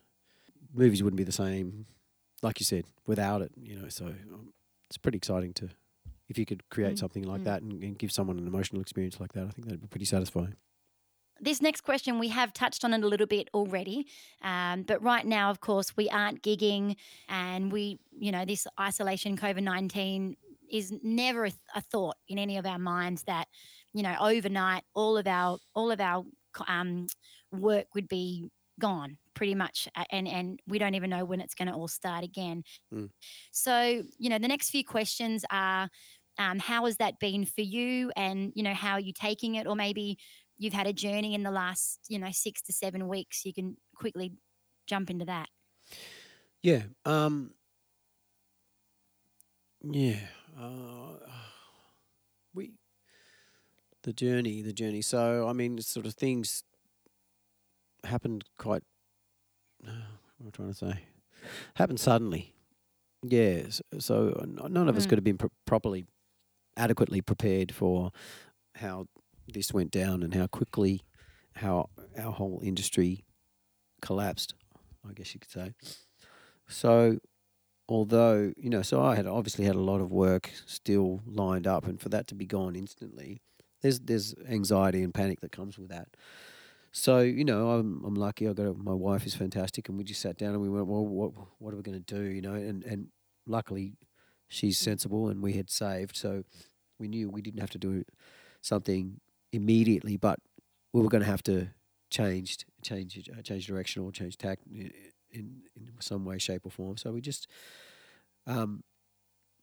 [0.75, 1.87] movies wouldn't be the same
[2.43, 4.53] like you said without it you know so um,
[4.89, 5.69] it's pretty exciting to
[6.29, 7.45] if you could create Mm, something like mm.
[7.45, 10.05] that and, and give someone an emotional experience like that i think that'd be pretty
[10.07, 10.57] satisfying
[11.39, 14.07] This next question, we have touched on it a little bit already.
[14.41, 16.97] Um, but right now, of course, we aren't gigging
[17.29, 20.35] and we, you know, this isolation COVID 19
[20.71, 23.49] is never a, a thought in any of our minds that,
[23.93, 26.25] you know, overnight, all of our, all of our
[26.69, 27.07] um,
[27.53, 28.49] work would be
[28.81, 29.87] gone pretty much.
[30.11, 32.65] And, and we don't even know when it's going to all start again.
[32.93, 33.11] Mm.
[33.53, 35.89] So, you know, the next few questions are,
[36.39, 39.69] um, how has that been for you and, you know, how are you taking it?
[39.69, 40.19] Or maybe
[40.59, 43.77] you've had a journey in the last, you know, six to seven weeks, you can
[43.95, 44.33] quickly
[44.87, 45.49] jump into that.
[46.63, 46.83] Yeah.
[47.05, 47.53] Um.
[49.83, 50.17] Yeah.
[50.59, 51.19] Uh,
[52.55, 52.73] we.
[54.03, 55.03] The journey, the journey.
[55.03, 56.65] So I mean, sort of things
[58.05, 58.83] happened quite.
[59.87, 59.91] Uh,
[60.39, 61.05] what am I trying to say?
[61.75, 62.55] Happened suddenly.
[63.23, 63.81] Yes.
[63.99, 65.09] So n- none of us Mm.
[65.11, 66.07] could have been pr- properly,
[66.77, 68.13] adequately prepared for
[68.77, 69.07] how
[69.49, 71.03] this went down and how quickly,
[71.57, 73.25] how our whole industry
[74.03, 74.55] collapsed.
[75.09, 75.73] I guess you could say.
[76.69, 77.21] So,
[77.89, 81.87] although you know, so I had obviously had a lot of work still lined up,
[81.87, 83.41] and for that to be gone instantly,
[83.83, 86.09] there's there's anxiety and panic that comes with that.
[86.97, 88.49] So you know, I'm I'm lucky.
[88.49, 90.87] I got a, my wife is fantastic, and we just sat down and we went,
[90.87, 92.23] well, what what are we going to do?
[92.23, 93.09] You know, and and
[93.47, 93.93] luckily,
[94.49, 96.43] she's sensible, and we had saved, so
[96.99, 98.03] we knew we didn't have to do
[98.63, 99.21] something
[99.53, 100.39] immediately, but
[100.95, 101.69] we were going to have to
[102.09, 104.91] change change uh, change direction or change tack in,
[105.31, 106.97] in some way, shape, or form.
[106.97, 107.47] So we just
[108.47, 108.85] um,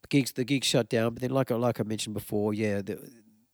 [0.10, 1.16] gigs the gigs shut down.
[1.16, 3.00] But then, like I like I mentioned before, yeah, the,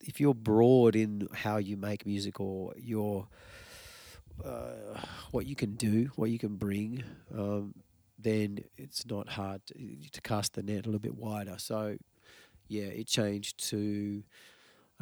[0.02, 3.30] if you're broad in how you make music or your
[4.46, 5.00] uh,
[5.32, 7.04] what you can do, what you can bring,
[7.36, 7.74] um,
[8.18, 9.74] then it's not hard to,
[10.12, 11.56] to cast the net a little bit wider.
[11.58, 11.98] So,
[12.68, 14.24] yeah, it changed to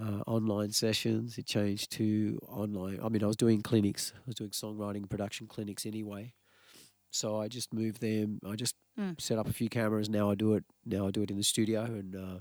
[0.01, 1.37] uh, online sessions.
[1.37, 2.99] It changed to online.
[3.03, 4.13] I mean, I was doing clinics.
[4.15, 6.33] I was doing songwriting production clinics anyway.
[7.09, 8.39] So I just moved them.
[8.45, 9.21] I just Mm.
[9.21, 10.09] set up a few cameras.
[10.09, 10.63] Now I do it.
[10.83, 12.39] Now I do it in the studio, and uh,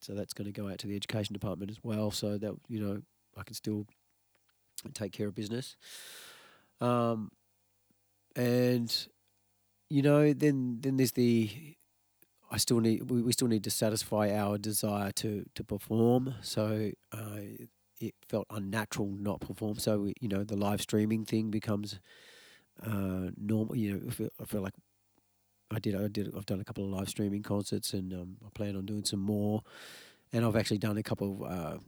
[0.00, 2.10] so that's going to go out to the education department as well.
[2.10, 3.02] So that you know
[3.36, 3.86] I can still
[4.94, 5.76] take care of business.
[6.80, 7.30] Um,
[8.36, 9.08] and
[9.88, 11.50] you know, then then there's the
[12.50, 16.34] I still need we, we still need to satisfy our desire to to perform.
[16.42, 17.40] So uh,
[18.00, 19.76] it felt unnatural not perform.
[19.76, 22.00] So we, you know, the live streaming thing becomes
[22.84, 23.76] uh, normal.
[23.76, 24.74] You know, I feel, I feel like
[25.70, 28.48] I did I did I've done a couple of live streaming concerts, and um, I
[28.54, 29.62] plan on doing some more.
[30.32, 31.78] And I've actually done a couple of uh,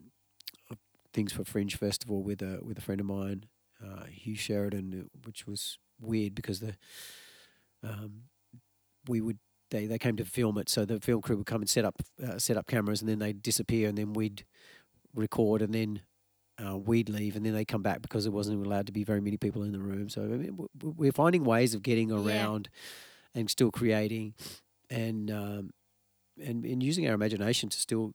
[1.13, 3.47] things for Fringe Festival with a with a friend of mine,
[3.85, 6.75] uh, Hugh Sheridan, uh, which was weird because the
[7.83, 8.23] um,
[9.09, 9.39] we would
[9.71, 12.03] they, they came to film it, so the film crew would come and set up
[12.23, 14.45] uh, set up cameras, and then they'd disappear, and then we'd
[15.15, 16.03] record, and then
[16.65, 19.21] uh, we'd leave, and then they come back because there wasn't allowed to be very
[19.21, 20.09] many people in the room.
[20.09, 22.17] So I mean, we're finding ways of getting Yeah.
[22.17, 22.69] around
[23.35, 24.35] and still creating,
[24.91, 25.71] and um,
[26.43, 28.13] and and using our imagination to still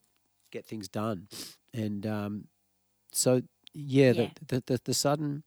[0.52, 1.28] get things done,
[1.74, 2.44] and um,
[3.18, 3.42] so
[3.74, 4.28] yeah, Yeah.
[4.46, 5.42] The, the the the sudden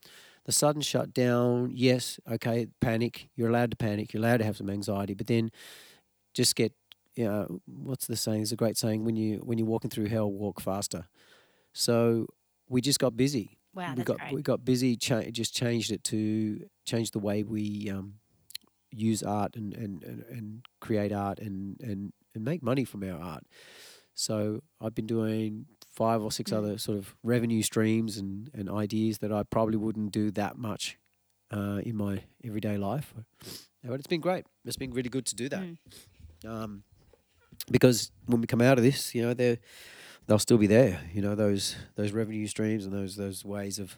[0.46, 1.72] the sudden shutdown.
[1.74, 3.30] Yes, okay, panic.
[3.36, 4.14] You're allowed to panic.
[4.14, 5.52] You're allowed to have some anxiety, but then
[6.34, 6.74] just get.
[7.16, 8.42] You know, what's the saying?
[8.42, 9.04] It's a great saying.
[9.04, 11.08] When you when you're walking through hell, walk faster.
[11.74, 12.28] So
[12.70, 13.58] we just got busy.
[13.74, 14.34] Wow, we got great.
[14.34, 14.96] we got busy.
[14.96, 18.16] Cha- just changed it to change the way we um,
[18.92, 23.20] use art and, and, and, and create art and, and, and make money from our
[23.20, 23.44] art.
[24.16, 26.58] So I've been doing five or six Mm.
[26.58, 30.98] other sort of revenue streams and, and ideas that I probably wouldn't do that much
[31.52, 33.14] uh, in my everyday life.
[33.84, 34.46] But it's been great.
[34.66, 35.64] It's been really good to do that.
[35.64, 35.78] Mm.
[36.48, 36.84] Um,
[37.70, 39.58] because when we come out of this, you know, they're
[40.28, 41.02] they'll still be there.
[41.14, 43.96] You know, those those revenue streams and those those ways of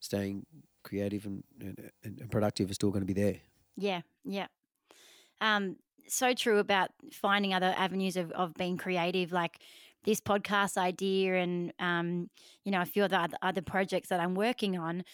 [0.00, 0.46] staying
[0.82, 3.36] creative and, and, and productive are still going to be there.
[3.76, 4.46] Yeah, yeah.
[5.40, 5.76] Um,
[6.08, 9.58] so true about finding other avenues of, of being creative, like
[10.06, 12.30] this podcast idea and um,
[12.64, 15.04] you know, a few other other projects that I'm working on.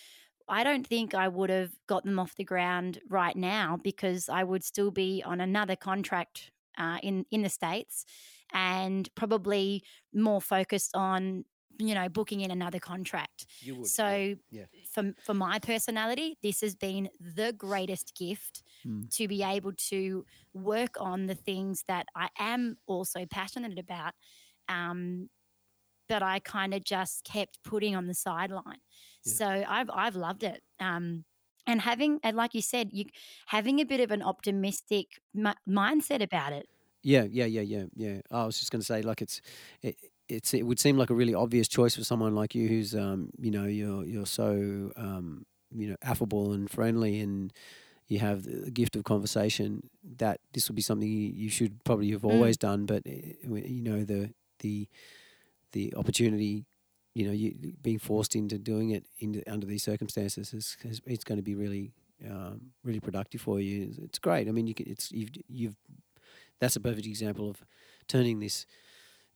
[0.48, 4.44] I don't think I would have got them off the ground right now because I
[4.44, 8.04] would still be on another contract uh, in in the states,
[8.52, 9.82] and probably
[10.12, 11.44] more focused on
[11.78, 13.46] you know booking in another contract.
[13.60, 13.86] You would.
[13.86, 14.64] So yeah.
[14.90, 19.08] for for my personality, this has been the greatest gift Mm.
[19.14, 20.24] to be able to
[20.54, 24.14] work on the things that I am also passionate about.
[24.68, 25.30] Um,
[26.08, 28.80] that I kind of just kept putting on the sideline.
[29.24, 29.32] Yeah.
[29.34, 30.62] So I've I've loved it.
[30.80, 31.24] Um,
[31.66, 33.06] and having and like you said, you
[33.46, 36.66] having a bit of an optimistic mi- mindset about it.
[37.02, 38.20] Yeah, yeah, yeah, yeah, yeah.
[38.30, 39.40] I was just going to say, like, it's,
[39.82, 39.96] it,
[40.28, 43.30] it's, it would seem like a really obvious choice for someone like you, who's, um,
[43.40, 45.44] you know, you're, you're so, um,
[45.74, 47.52] you know, affable and friendly, and
[48.08, 49.90] you have the gift of conversation.
[50.18, 52.28] That this would be something you you should probably have Mm.
[52.30, 54.32] always done, but eh, you know, the
[54.62, 54.88] the
[55.72, 56.64] the opportunity,
[57.14, 61.24] you know, you being forced into doing it in, under these circumstances is, is it's
[61.24, 61.92] going to be really,
[62.30, 63.94] um, really productive for you.
[64.02, 64.48] It's, great.
[64.48, 65.76] I mean, you can, it's you've you've
[66.60, 67.64] that's a perfect example of
[68.06, 68.66] turning this,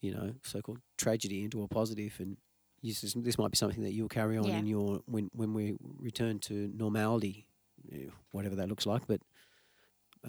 [0.00, 2.36] you know, so-called tragedy into a positive, and
[2.82, 4.58] you s- this might be something that you'll carry on Yeah.
[4.58, 7.46] in your when when we return to normality,
[7.92, 9.06] eh, whatever that looks like.
[9.06, 9.20] But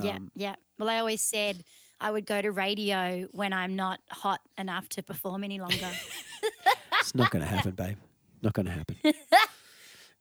[0.02, 0.56] yeah, um, yeah.
[0.80, 1.64] Well, I always said
[2.00, 5.89] I would go to radio when I'm not hot enough to perform any longer.
[7.00, 7.98] it's not going to happen, babe.
[8.41, 8.98] Not going to happen.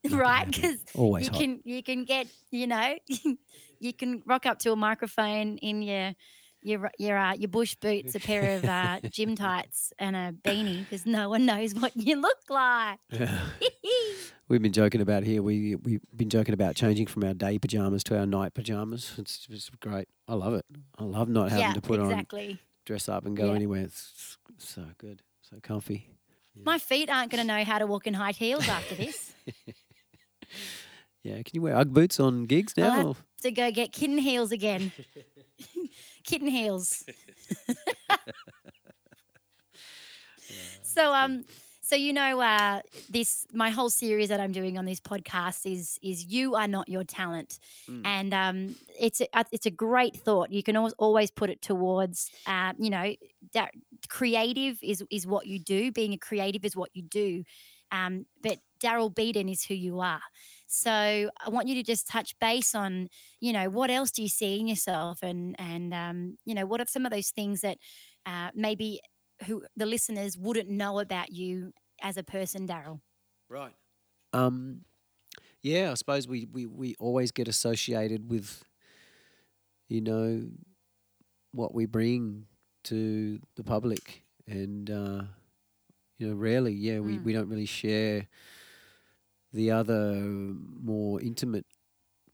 [0.04, 0.38] Not gonna right?
[0.38, 0.52] happen.
[0.52, 1.40] Because Always you hot.
[1.40, 2.96] can you can get you know
[3.80, 6.14] you can rock up to a microphone in your
[6.62, 10.80] your your uh, your bush boots, a pair of uh, gym tights, and a beanie
[10.80, 12.98] because no one knows what you look like.
[14.48, 15.42] We've been joking about here.
[15.42, 19.14] We we've been joking about changing from our day pajamas to our night pajamas.
[19.18, 20.08] It's just great.
[20.28, 20.64] I love it.
[20.96, 22.26] I love not having yeah, to put on
[22.84, 23.56] dress up and go Yeah.
[23.56, 23.82] anywhere.
[23.82, 26.10] It's so good, so comfy.
[26.64, 29.32] My feet aren't going to know how to walk in high heels after this.
[31.22, 33.06] Yeah, can you wear UGG boots on gigs I'll now?
[33.08, 34.92] have to go get kitten heels again.
[36.24, 37.02] kitten heels.
[40.84, 41.44] so um
[41.86, 46.00] so you know uh this my whole series that I'm doing on this podcast is
[46.02, 47.60] is you are not your talent.
[47.88, 48.02] Mm.
[48.04, 50.50] And um it's a, uh, it's a great thought.
[50.50, 53.14] You can always always put it towards uh, you know
[53.54, 53.70] that
[54.08, 55.92] creative is is what you do.
[55.92, 57.44] Being a creative is what you do.
[57.92, 60.22] Um but Daryl Beaton is who you are.
[60.66, 63.08] So I want you to just touch base on,
[63.38, 66.80] you know, what else do you see in yourself, and and um, you know, what
[66.80, 67.78] are some of those things that
[68.26, 69.00] uh, maybe
[69.44, 73.00] who the listeners wouldn't know about you as a person, Daryl?
[73.48, 73.74] Right.
[74.32, 74.84] Um,
[75.62, 78.64] yeah, I suppose we, we, we always get associated with,
[79.88, 80.46] you know,
[81.52, 82.46] what we bring
[82.84, 85.22] to the public, and uh,
[86.18, 87.24] you know, rarely, yeah, we, Mm.
[87.24, 88.28] we don't really share
[89.52, 91.66] the other more intimate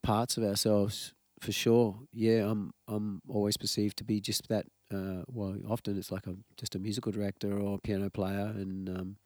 [0.03, 1.99] parts of ourselves for sure.
[2.13, 4.67] Yeah, I'm I'm always perceived to be just that.
[4.93, 8.89] Uh, well, often it's like a just a musical director or a piano player, and
[8.89, 9.17] um,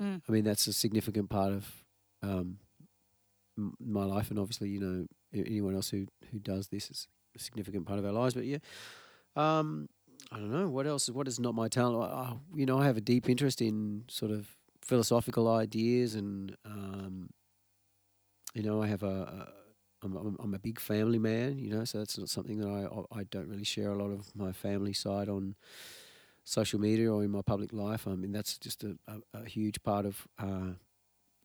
[0.00, 0.20] Mm.
[0.28, 1.64] I mean that's a significant part of
[2.22, 2.58] um,
[3.56, 7.38] m- my life, and obviously, you know, anyone else who who does this is a
[7.38, 8.34] significant part of our lives.
[8.34, 8.58] But yeah,
[9.36, 9.88] um,
[10.30, 11.08] I don't know what else.
[11.08, 12.12] What is not my talent?
[12.12, 14.46] I, I- you know, I have a deep interest in sort of
[14.82, 17.30] philosophical ideas, and um,
[18.54, 19.06] you know, I have a.
[19.50, 19.65] a
[20.02, 23.20] I'm, I'm, I'm a big family man, you know, so that's not something that I
[23.20, 25.54] I don't really share a lot of my family side on
[26.44, 28.06] social media or in my public life.
[28.06, 30.72] I mean, that's just a, a, a huge part of uh,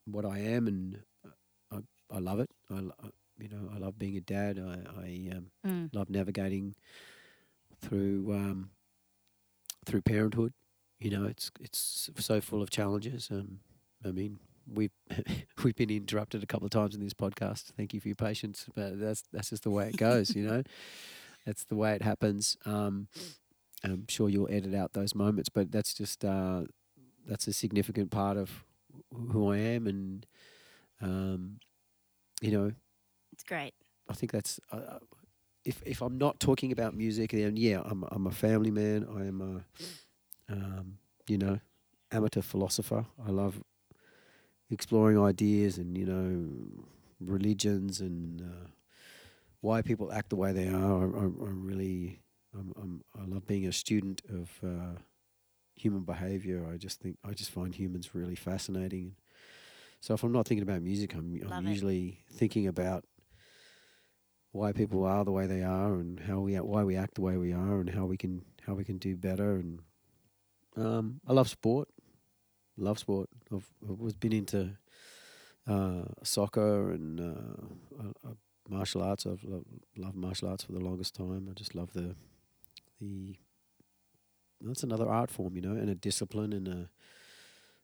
[0.06, 1.78] what I am, and uh,
[2.12, 2.50] I I love it.
[2.70, 4.60] I, I you know I love being a dad.
[4.60, 5.90] I I um, Mm.
[5.94, 6.76] love navigating
[7.82, 8.70] through um,
[9.86, 10.54] through parenthood.
[11.00, 13.30] You know, it's it's so full of challenges.
[13.32, 13.60] Um,
[14.06, 14.40] I mean,
[14.74, 14.92] we've
[15.64, 17.72] we've been interrupted a couple of times in this podcast.
[17.78, 20.36] Thank you for your patience, but that's that's just the way it goes.
[20.36, 20.64] you know,
[21.46, 22.58] that's the way it happens.
[22.66, 23.08] Um,
[23.84, 26.64] I'm sure you'll edit out those moments, but that's just uh,
[27.28, 28.64] that's a significant part of
[29.32, 30.26] who I am, and
[31.02, 31.60] um,
[32.42, 32.72] you know,
[33.34, 33.74] It's great.
[34.10, 35.00] I think that's uh, uh,
[35.66, 39.08] if if I'm not talking about music, then yeah, I'm I'm a family man.
[39.10, 40.98] I am a um,
[41.28, 41.60] you know
[42.12, 43.06] amateur philosopher.
[43.26, 43.64] I love
[44.72, 46.86] exploring ideas and you know
[47.20, 48.68] religions and uh,
[49.62, 51.04] why people act the way they are.
[51.04, 52.22] I, I, I really
[52.58, 55.00] I'm, I'm, I love being a student of uh,
[55.76, 56.68] human behavior.
[56.72, 59.16] I just think I just find humans really fascinating.
[60.00, 63.06] So if I'm not thinking about music, I'm, I'm usually thinking about
[64.52, 67.38] why people are the way they are and how we why we act the way
[67.38, 69.56] we are and how we can how we can do better.
[69.56, 69.80] And
[70.76, 71.88] um, I love sport.
[72.82, 73.30] Love sport.
[73.54, 74.72] I've, I've always been into
[75.68, 78.34] uh, soccer and uh, uh,
[78.68, 79.26] martial arts.
[79.26, 79.66] I've lo-
[79.96, 81.48] loved martial arts for the longest time.
[81.50, 82.16] I just love the
[83.00, 83.36] the.
[84.64, 86.90] That's another art form, you know, and a discipline and a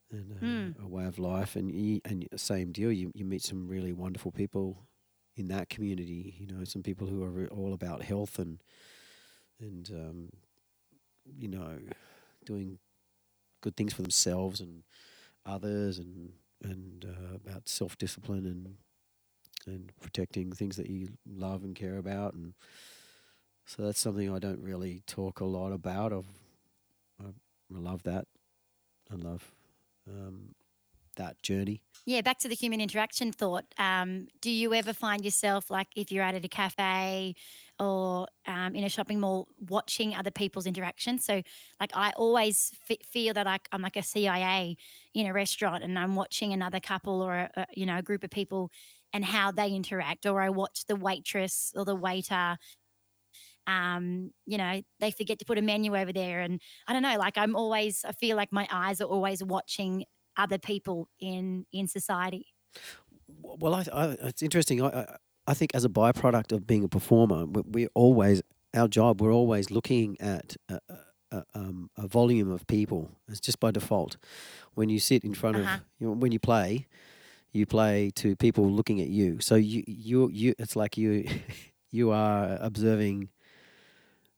[0.09, 0.83] and a, Mm.
[0.83, 1.55] a way of life.
[1.55, 2.91] And you, and same deal.
[2.91, 4.87] You you meet some really wonderful people
[5.35, 6.35] in that community.
[6.39, 8.61] You know, some people who are re- all about health and
[9.59, 10.29] and um,
[11.37, 11.77] you know,
[12.45, 12.79] doing
[13.61, 14.83] good things for themselves and
[15.45, 16.33] others, and
[16.63, 18.75] and uh, about self discipline and
[19.65, 22.53] and protecting things that you love and care about, and
[23.65, 26.13] so that's something I don't really talk a lot about.
[26.13, 28.25] I, I love that.
[29.11, 29.51] I love
[30.07, 30.55] um,
[31.17, 31.81] that journey.
[32.05, 33.65] Yeah, back to the human interaction thought.
[33.77, 37.35] Um, do you ever find yourself like if you're out at a cafe
[37.79, 41.25] or um, in a shopping mall watching other people's interactions?
[41.25, 41.41] So,
[41.79, 44.77] like, I always f- feel that I, I'm like a CIA
[45.13, 48.23] in a restaurant and I'm watching another couple or a, a, you know a group
[48.23, 48.71] of people
[49.13, 52.57] and how they interact, or I watch the waitress or the waiter.
[53.65, 57.17] Um, you know, they forget to put a menu over there, and I don't know.
[57.17, 60.05] Like, I'm always, I feel like my eyes are always watching
[60.37, 62.47] other people in in society.
[63.27, 64.81] Well, I, I, it's interesting.
[64.81, 65.17] I,
[65.47, 68.41] I, think as a byproduct of being a performer, we, we're always
[68.73, 69.21] our job.
[69.21, 70.79] We're always looking at a,
[71.31, 73.09] a, um, a volume of people.
[73.27, 74.17] It's just by default.
[74.75, 75.75] When you sit in front Uh-huh.
[75.75, 76.87] of you know, when you play,
[77.51, 79.39] you play to people looking at you.
[79.39, 80.53] So you you you.
[80.59, 81.27] It's like you
[81.91, 83.29] you are observing.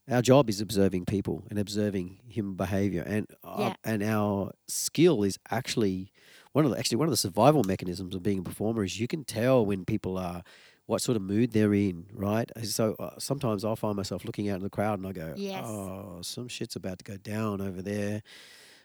[0.08, 5.38] Our job is observing people and observing human behavior, and uh, and our skill is
[5.50, 6.10] actually
[6.52, 9.06] one of the actually one of the survival mechanisms of being a performer is you
[9.06, 10.42] can tell when people are
[10.90, 12.50] what sort of mood they're in, right?
[12.56, 15.34] Uh, So uh, sometimes I'll find myself looking out in the crowd and I go,
[15.36, 15.64] Yes.
[15.64, 18.22] "Oh, some shit's about to go down over there."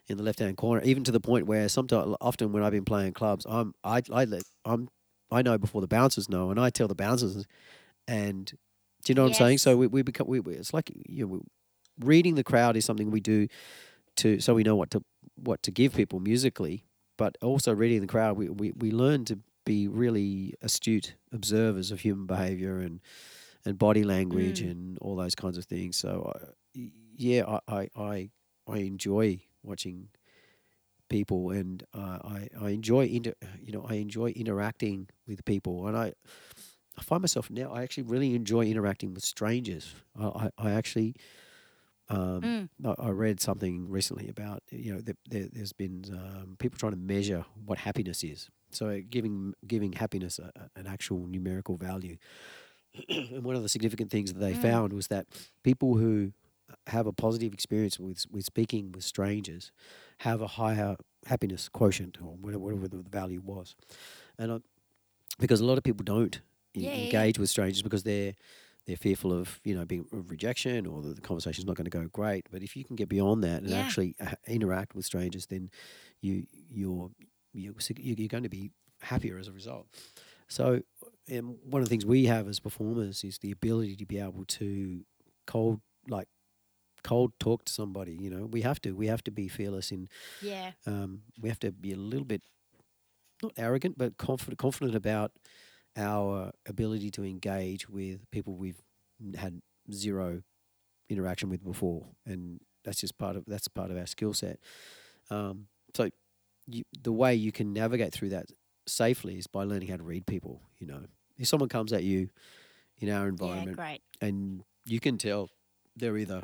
[0.08, 3.14] In the left-hand corner, even to the point where sometimes, often when I've been playing
[3.14, 4.88] clubs, I'm I I let I'm
[5.32, 7.44] I know before the bouncers know, and I tell the bouncers,
[8.08, 8.46] and
[9.04, 9.58] do you know what I'm saying?
[9.58, 11.42] So we, we become we, we it's like you know,
[12.00, 13.48] reading the crowd is something we do
[14.18, 15.04] to so we know what to
[15.48, 16.86] what to give people musically,
[17.18, 22.02] but also reading the crowd, we, we, we learn to be really astute observers of
[22.02, 23.02] human behavior and
[23.66, 24.72] and body language Mm.
[24.72, 25.98] and all those kinds of things.
[25.98, 28.30] So uh, y- yeah, I, I I
[28.68, 30.10] I enjoy watching
[31.10, 35.98] people and uh, I I enjoy inter, you know I enjoy interacting with people and
[35.98, 36.14] I
[36.98, 39.94] I find myself now I actually really enjoy interacting with strangers.
[40.20, 41.16] I I, I actually
[42.10, 42.70] um, Mm.
[42.86, 46.94] I, I read something recently about you know that there, there's been um, people trying
[46.94, 48.50] to measure what happiness is.
[48.76, 52.18] So giving giving happiness a, a- an actual numerical value.
[53.10, 54.62] and one of the significant things that they Mm.
[54.62, 55.28] found was that
[55.64, 56.32] people who
[56.88, 59.72] have a positive experience with with speaking with strangers
[60.20, 60.96] have a higher
[61.26, 63.76] happiness quotient or whatever, whatever the value was,
[64.38, 64.58] and I,
[65.40, 66.42] because a lot of people don't
[66.74, 67.02] Yeah, yeah, yeah.
[67.04, 68.34] engage with strangers because they're
[68.86, 71.98] they're fearful of you know being of rejection or the, the conversation's not going to
[72.00, 72.46] go great.
[72.52, 73.80] But if you can get beyond that and Yeah.
[73.82, 75.70] actually uh, interact with strangers, then
[76.22, 77.12] you you're
[77.56, 79.88] you- you're going to be happier as a result.
[80.48, 80.82] So,
[81.32, 84.46] um, one of the things we have as performers is the ability to be able
[84.46, 85.06] to
[85.48, 86.28] cold like
[87.04, 88.14] cold talk to somebody.
[88.14, 90.08] You know, we have to we have to be fearless in
[90.42, 90.72] Yeah.
[90.86, 92.44] um, we have to be a little bit
[93.44, 95.32] not arrogant but confident confident about
[95.98, 98.82] our ability to engage with people we've
[99.36, 100.42] had zero
[101.10, 104.60] interaction with before and that's just part of that's part of our skill set
[105.30, 106.10] um, so
[106.68, 108.46] you, the way you can navigate through that
[108.88, 111.02] safely is by learning how to read people you know
[111.38, 112.30] if someone comes at you
[113.00, 114.02] in our environment Great.
[114.22, 115.50] and you can tell
[115.96, 116.44] they're either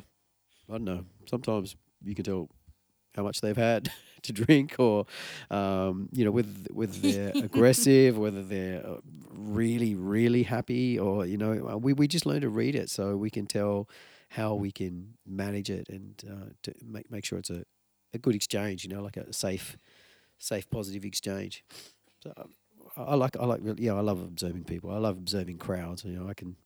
[0.68, 1.04] I don't know.
[1.26, 2.48] Sometimes you can tell
[3.14, 3.90] how much they've had
[4.22, 5.06] to drink, or
[5.50, 9.00] um, you know, whether whether they're aggressive, whether they're uh,
[9.30, 13.16] really really happy, or you know, uh, we we just learn to read it, so
[13.16, 13.88] we can tell
[14.30, 17.64] how we can manage it and uh, to make make sure it's a
[18.14, 18.84] a good exchange.
[18.84, 19.76] You know, like a safe,
[20.42, 21.64] safe, positive exchange.
[22.22, 22.32] So
[22.96, 24.90] I, like I like yeah I love observing people.
[24.90, 26.04] I love observing crowds.
[26.04, 26.56] You know, I can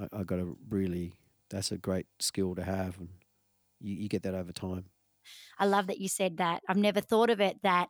[0.00, 1.12] I, I got to really
[1.50, 3.08] that's a great skill to have, and
[3.80, 4.84] you, you get that over time.
[5.58, 6.62] I love that you said that.
[6.68, 7.88] I've never thought of it that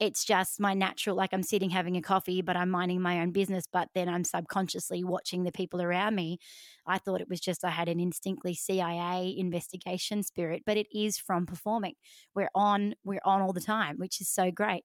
[0.00, 3.32] it's just my natural like i'm sitting having a coffee but i'm minding my own
[3.32, 6.38] business but then i'm subconsciously watching the people around me
[6.86, 11.18] i thought it was just i had an instinctly cia investigation spirit but it is
[11.18, 11.94] from performing
[12.34, 14.84] we're on we're on all the time which is so great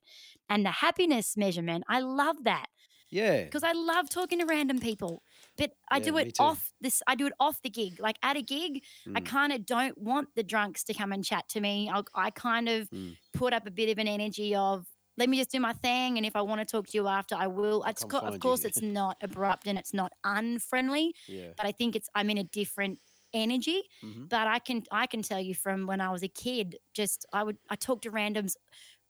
[0.50, 2.68] and the happiness measurement i love that
[3.10, 5.24] yeah because i love talking to random people
[5.58, 7.04] but I Yeah, do it off this.
[7.06, 8.00] I do it off the gig.
[8.00, 8.84] Like at a gig,
[9.14, 11.88] I Mm, kind of don't want the drunks to come and chat to me.
[11.88, 13.18] I'll, I kind of mm.
[13.34, 14.88] put up a bit of an energy of
[15.18, 17.36] let me just do my thing, and if I want to talk to you after,
[17.36, 17.84] I will.
[17.86, 18.40] It's co- of you.
[18.40, 22.38] course it's not abrupt and it's not unfriendly, yeah but I think it's I'm in
[22.38, 23.00] a different
[23.34, 23.84] energy.
[24.02, 24.30] Mhm.
[24.30, 27.44] But I can I can tell you from when I was a kid, just I
[27.44, 28.56] would I talk to randoms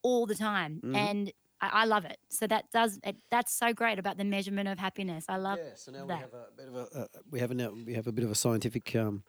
[0.04, 0.94] all the time, Mhm.
[0.94, 1.32] and
[1.64, 2.18] I, I love it.
[2.30, 5.26] So that does it, that's so great about the measurement of happiness.
[5.30, 6.20] I love yeah, so now we that.
[6.20, 8.32] have a bit of a uh, we have a now we have a bit of
[8.32, 9.24] a scientific um,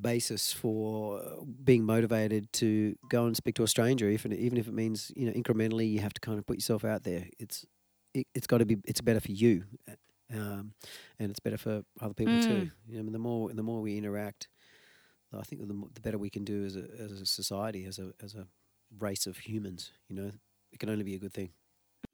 [0.00, 4.66] basis for uh, being motivated to go and speak to a stranger, if even if
[4.66, 7.26] it means you know incrementally you have to kind of put yourself out there.
[7.38, 7.64] It's
[8.14, 10.72] it, it's got to be it's better for you, uh, um,
[11.20, 12.48] and it's better for other people too.
[12.48, 12.70] Mm.
[12.88, 14.48] You know, I mean, the more the more we interact,
[15.32, 18.12] I think the, the better we can do as a as a society, as a
[18.20, 18.48] as a
[18.98, 19.92] race of humans.
[20.08, 20.32] You know,
[20.72, 21.50] it can only be a good thing.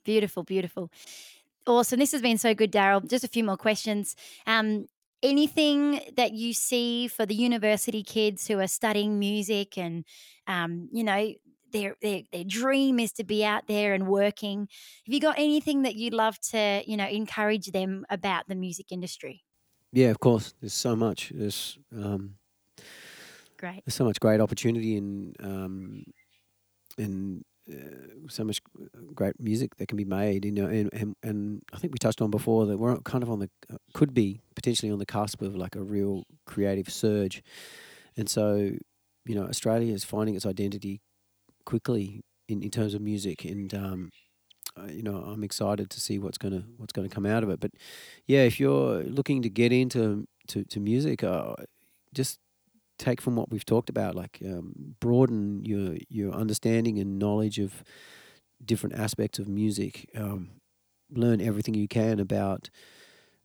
[0.07, 0.89] Beautiful, beautiful.
[1.67, 1.99] Awesome.
[1.99, 3.05] This has been so good, Daryl.
[3.05, 4.15] Just a few more questions.
[4.47, 4.87] Um,
[5.21, 10.05] anything that you see for the university kids who are studying music and,
[10.47, 11.35] um, you know,
[11.73, 14.69] their, their their dream is to be out there and working.
[15.07, 18.93] Have you got anything that you'd love to, you know, encourage them about the music
[18.93, 19.43] industry?
[19.93, 20.55] Yeah, of course.
[20.61, 21.33] There's so much.
[21.35, 22.37] There's um,
[23.59, 23.83] Great.
[23.85, 26.05] there's so much great opportunity and um,
[26.97, 28.61] and uh, so much
[29.15, 30.45] great music that can be made.
[30.45, 33.31] You know, and, and and I think we touched on before that we're kind of
[33.31, 37.43] on the uh, could be potentially on the cusp of like a real creative surge,
[38.17, 38.73] and so
[39.25, 41.01] you know Australia is finding its identity
[41.65, 43.75] quickly in, in terms of music and.
[43.75, 44.11] Um,
[44.79, 47.61] uh, you know, I'm excited to see what's gonna what's gonna come out of it.
[47.61, 47.71] But
[48.27, 51.55] yeah, if you're looking to get into to, to music, uh,
[52.13, 52.39] just
[52.99, 57.83] take from what we've talked about, like um, broaden your your understanding and knowledge of
[58.65, 60.09] different aspects of music.
[60.17, 60.51] Um,
[61.11, 62.71] learn everything you can about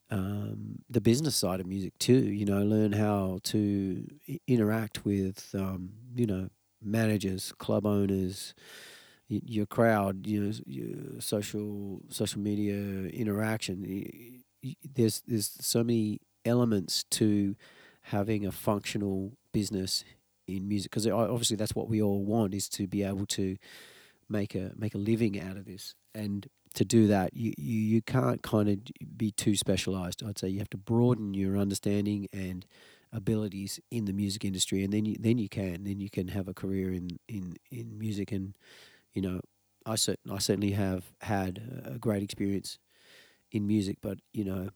[0.09, 2.13] um, the business side of music too.
[2.13, 4.05] You know, learn how to
[4.47, 6.49] interact with um, you know
[6.83, 8.53] managers, club owners,
[9.27, 12.75] your crowd, you know, your social social media
[13.09, 14.43] interaction.
[14.95, 17.55] There's there's so many elements to
[18.11, 20.03] having a functional business
[20.47, 23.57] in music because obviously that's what we all want is to be able to
[24.29, 25.95] make a make a living out of this.
[26.13, 28.79] And to do that you you, you can't kind of
[29.17, 30.23] be too specialized.
[30.23, 32.65] I'd say you have to broaden your understanding and
[33.13, 36.47] abilities in the music industry and then you then you can then you can have
[36.47, 38.31] a career in in in music.
[38.31, 38.53] And
[39.13, 39.41] you know
[39.85, 42.77] i cer- i certainly have had a great experience
[43.51, 44.69] in music but you know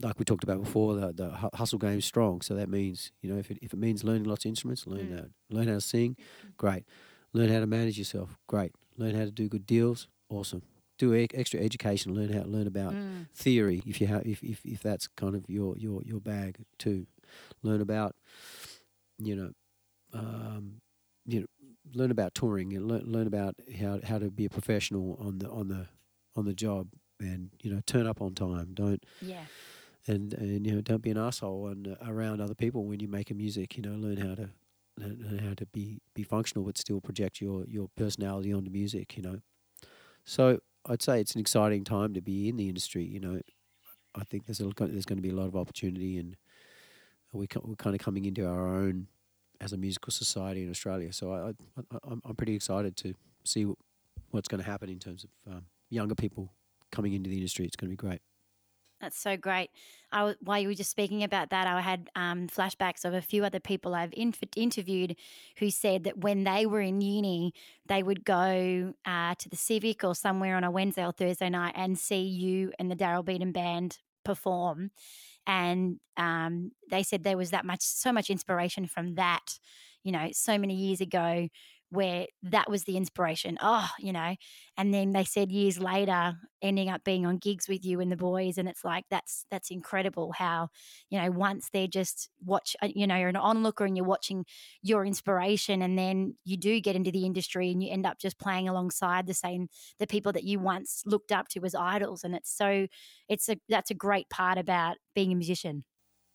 [0.00, 2.40] like we talked about before, the, the hu- hustle game's strong.
[2.42, 5.06] So that means, you know, if it, if it means learning lots of instruments, learn
[5.08, 5.16] Mm.
[5.16, 5.30] that.
[5.50, 6.16] Learn how to sing,
[6.56, 6.84] great.
[7.32, 8.72] Learn how to manage yourself, great.
[8.96, 10.62] Learn how to do good deals, awesome.
[10.98, 13.26] Do e- extra education, learn how to learn about Mm.
[13.34, 17.06] theory if you have if, if if that's kind of your your your bag too.
[17.62, 18.14] Learn about,
[19.18, 19.50] you know,
[20.12, 20.80] um,
[21.26, 21.46] you know,
[21.94, 25.48] learn about touring and learn learn about how how to be a professional on the
[25.50, 25.88] on the
[26.34, 26.88] on the job
[27.20, 28.72] and you know turn up on time.
[28.74, 29.44] Don't Yeah.
[30.06, 33.10] And and you know don't be an asshole and uh, around other people when you're
[33.10, 33.76] making music.
[33.76, 34.50] You know, learn how to
[34.98, 39.16] learn, how to be be functional but still project your your personality onto music.
[39.16, 39.40] You know,
[40.24, 43.04] so I'd say it's an exciting time to be in the industry.
[43.04, 43.40] You know,
[44.14, 46.36] I think there's a, there's going to be a lot of opportunity and
[47.32, 49.08] we we're kind of coming into our own
[49.60, 51.12] as a musical society in Australia.
[51.12, 53.66] So I, I, I'm pretty excited to see
[54.30, 56.52] what's going to happen in terms of um, younger people
[56.92, 57.64] coming into the industry.
[57.64, 58.20] It's going to be great.
[59.00, 59.68] That's so great.
[60.10, 63.44] I, while you were just speaking about that, I had um, flashbacks of a few
[63.44, 65.16] other people I've inf- interviewed
[65.58, 67.52] who said that when they were in uni,
[67.84, 71.74] they would go uh, to the Civic or somewhere on a Wednesday or Thursday night
[71.76, 74.90] and see you and the Daryl Beaton Band perform.
[75.46, 79.58] And um, they said there was that much, so much inspiration from that,
[80.04, 81.48] you know, so many years ago
[81.90, 83.56] where that was the inspiration.
[83.60, 84.34] Oh, you know,
[84.76, 88.16] and then they said years later, ending up being on gigs with you and the
[88.16, 90.68] boys, and it's like that's that's incredible how
[91.10, 94.44] you know once they're just watch, uh, you know, you're an onlooker and you're watching
[94.82, 98.38] your inspiration, and then you do get into the industry and you end up just
[98.38, 99.68] playing alongside the same
[99.98, 102.86] the people that you once looked up to as idols, and it's so
[103.28, 105.84] it's a that's a great part about being a musician.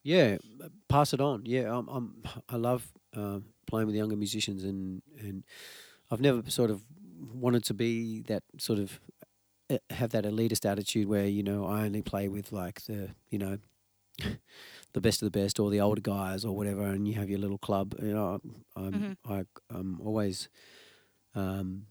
[0.04, 0.38] Yeah,
[0.88, 1.44] pass it on.
[1.46, 5.44] Yeah, I'm, I'm I love um, playing with younger musicians, and and
[6.10, 6.82] I've never sort of
[7.32, 9.00] wanted to be that sort of
[9.70, 13.38] uh, have that elitist attitude where you know I only play with like the you
[13.38, 13.56] know
[14.92, 17.38] the best of the best or the older guys or whatever, and you have your
[17.38, 17.94] little club.
[18.02, 18.40] You know,
[18.76, 19.32] I'm mm-hmm.
[19.32, 20.50] I, I'm always,
[21.34, 21.86] um,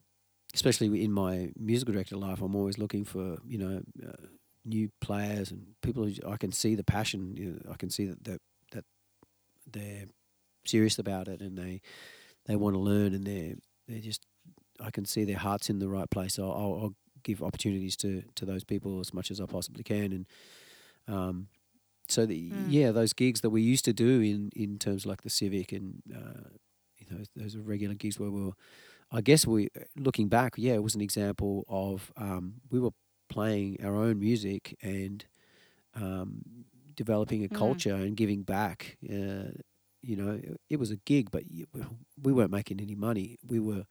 [0.54, 3.82] especially in my musical director life, I'm always looking for you know.
[4.08, 4.28] Uh,
[4.64, 7.36] new players and people who I can see the passion.
[7.36, 8.42] You know, I can see that that
[8.74, 8.86] that
[9.72, 10.06] they're
[10.66, 11.82] serious about it and they
[12.46, 13.56] they want to learn and they're
[13.88, 14.26] they're just
[14.80, 16.40] I can see their hearts in the right place.
[16.40, 20.12] I'll, I'll, I'll give opportunities to to those people as much as I possibly can
[20.12, 20.26] and
[21.08, 21.48] um
[22.08, 22.66] so the, mm.
[22.68, 25.72] yeah those gigs that we used to do in in terms of like the civic
[25.72, 26.50] and uh,
[26.98, 28.54] you know those are regular gigs where we were
[29.12, 32.92] I guess we looking back yeah it was an example of um, we were
[33.30, 35.24] playing our own music and
[35.96, 36.42] um,
[36.96, 37.56] developing a mm.
[37.56, 39.52] culture and giving back uh,
[40.02, 40.40] you know,
[40.70, 41.44] it was a gig, but
[42.22, 43.38] we weren't making any money.
[43.46, 43.86] We were,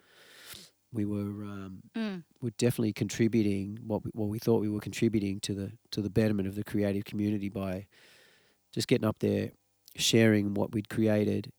[0.92, 2.24] we were, um, mm.
[2.40, 6.10] we're definitely contributing what we, what we thought we were contributing to the to the
[6.10, 7.86] betterment of the creative community by
[8.72, 9.52] just getting up there,
[9.96, 11.52] sharing what we'd created,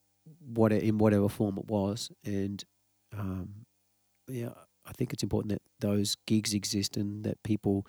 [0.45, 2.63] what in whatever form it was, and
[3.17, 3.65] um,
[4.27, 4.49] yeah,
[4.85, 7.85] I think it's important that those gigs exist and that people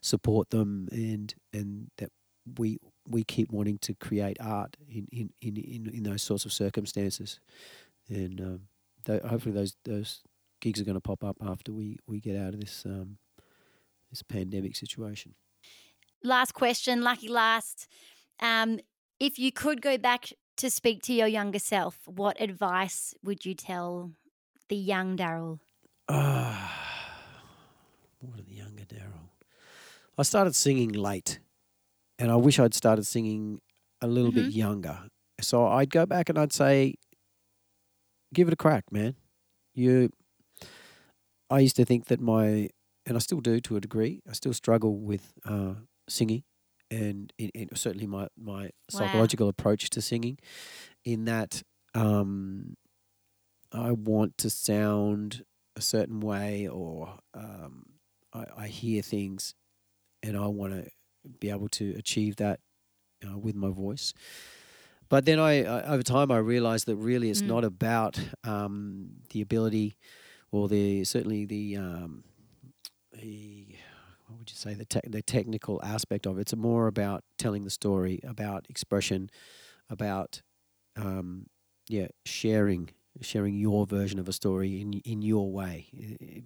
[0.00, 2.10] support them, and and that
[2.58, 6.52] we we keep wanting to create art in in, in, in, in those sorts of
[6.52, 7.40] circumstances,
[8.08, 8.60] and um,
[9.04, 10.22] th- hopefully those those
[10.60, 13.18] gigs are going to pop up after we, we get out of this um,
[14.10, 15.34] this pandemic situation.
[16.22, 17.88] Last question, lucky last.
[18.40, 18.80] Um,
[19.20, 23.54] if you could go back to speak to your younger self, what advice would you
[23.54, 24.12] tell
[24.68, 25.60] the young Daryl?
[26.08, 26.72] Ah,
[28.22, 29.30] uh, what the younger Daryl?
[30.18, 31.40] I started singing late
[32.18, 33.60] and I wish I'd started singing
[34.00, 34.46] a little mm-hmm.
[34.46, 34.98] bit younger.
[35.40, 36.94] So I'd go back and I'd say,
[38.32, 39.16] give it a crack, man.
[39.74, 40.10] You,
[41.50, 42.70] I used to think that my,
[43.04, 44.20] and I still do to a degree.
[44.28, 45.74] I still struggle with uh,
[46.08, 46.42] singing,
[46.90, 48.70] and in, in certainly my my wow.
[48.90, 50.38] psychological approach to singing,
[51.04, 51.62] in that
[51.94, 52.74] um,
[53.72, 55.44] I want to sound
[55.76, 57.84] a certain way, or um,
[58.32, 59.54] I, I hear things,
[60.22, 60.90] and I want to
[61.40, 62.60] be able to achieve that
[63.26, 64.14] uh, with my voice.
[65.08, 67.48] But then I, I, over time, I realized that really it's mm.
[67.48, 69.96] not about um, the ability
[70.50, 72.24] or the certainly the um,
[73.12, 73.76] the
[74.26, 76.42] what would you say the te- the technical aspect of it.
[76.42, 79.30] It's more about telling the story, about expression,
[79.88, 80.42] about
[80.96, 81.46] um,
[81.88, 82.90] yeah, sharing
[83.20, 85.86] sharing your version of a story in in your way,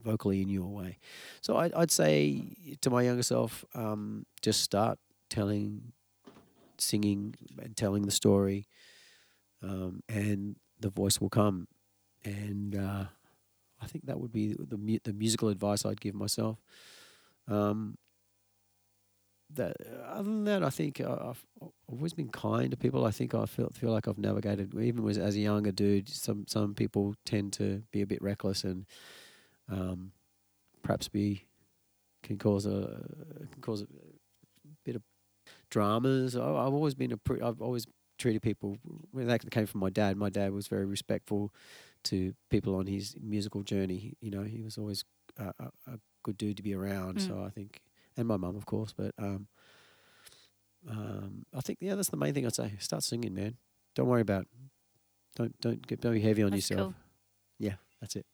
[0.02, 0.98] vocally in your way.
[1.40, 4.98] So I, I'd say to my younger self, um, just start
[5.28, 5.92] telling,
[6.78, 8.66] singing, and telling the story,
[9.62, 11.68] um, and the voice will come.
[12.24, 13.04] And uh,
[13.80, 16.58] I think that would be the the musical advice I'd give myself.
[17.48, 17.96] Um,
[19.54, 19.76] that
[20.06, 21.44] other than that, I think I've,
[21.88, 23.04] always been kind to people.
[23.04, 26.08] I think I feel feel like I've navigated, even as, as a younger dude.
[26.08, 28.86] Some some people tend to be a bit reckless and
[29.68, 30.12] um,
[30.82, 31.46] perhaps be
[32.22, 33.04] can cause a
[33.50, 33.86] can cause a
[34.84, 35.02] bit of
[35.70, 36.36] dramas.
[36.36, 37.86] I, have always been a pre, I've always
[38.18, 38.76] treated people.
[39.10, 40.16] When that came from my dad.
[40.16, 41.52] My dad was very respectful
[42.04, 44.14] to people on his musical journey.
[44.20, 45.04] You know, he was always
[45.38, 47.18] a, a, a good dude to be around.
[47.18, 47.26] Mm.
[47.26, 47.80] So I think
[48.16, 48.94] and my mum, of course.
[48.96, 49.46] But um,
[50.88, 52.74] um, I think yeah, that's the main thing I'd say.
[52.78, 53.56] Start singing, man.
[53.94, 54.42] Don't worry about.
[54.42, 54.48] It.
[55.36, 56.92] Don't don't get very heavy on that's yourself.
[56.92, 56.94] Cool.
[57.58, 58.26] Yeah, that's it.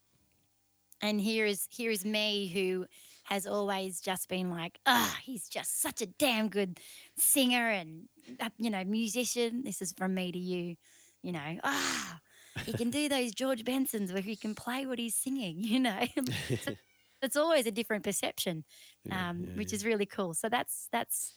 [1.01, 2.85] And here is here is me who
[3.25, 6.79] has always just been like, ah, oh, he's just such a damn good
[7.17, 8.07] singer and
[8.39, 9.63] uh, you know musician.
[9.63, 10.75] This is from me to you,
[11.21, 11.59] you know.
[11.63, 12.19] Ah,
[12.57, 15.57] oh, he can do those George Bensons where he can play what he's singing.
[15.63, 15.99] You know,
[17.21, 18.63] it's always a different perception,
[19.11, 19.75] um, yeah, which yeah.
[19.75, 20.33] is really cool.
[20.33, 21.33] So that's that's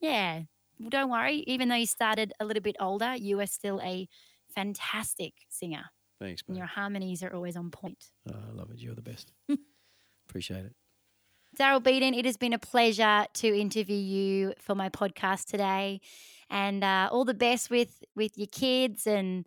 [0.00, 0.42] yeah.
[0.78, 1.44] Well, don't worry.
[1.46, 4.08] Even though you started a little bit older, you are still a
[4.54, 5.84] fantastic singer.
[6.20, 6.52] Thanks, man.
[6.52, 8.10] And your harmonies are always on point.
[8.30, 8.78] Oh, I love it.
[8.78, 9.32] You're the best.
[10.28, 10.72] Appreciate it.
[11.58, 16.00] Daryl Beaton, it has been a pleasure to interview you for my podcast today,
[16.50, 19.46] and uh, all the best with with your kids and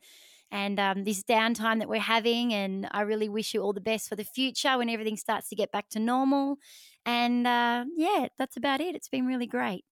[0.52, 2.54] and um, this downtime that we're having.
[2.54, 5.56] And I really wish you all the best for the future when everything starts to
[5.56, 6.58] get back to normal.
[7.06, 8.96] And uh, yeah, that's about it.
[8.96, 9.86] It's been really great.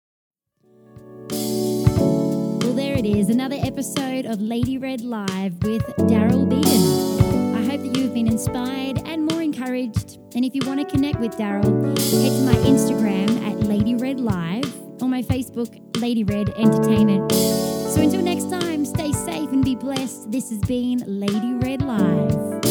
[1.32, 7.56] Well, there it is, another episode of Lady Red Live with Daryl Beaton.
[7.56, 10.20] I hope that you've been inspired and more encouraged.
[10.36, 14.20] And if you want to connect with Daryl, head to my Instagram at Lady Red
[14.20, 15.70] Live or my Facebook,
[16.02, 17.32] Lady Red Entertainment.
[17.32, 20.32] So until next time, stay safe and be blessed.
[20.32, 22.69] This has been Lady Red Live.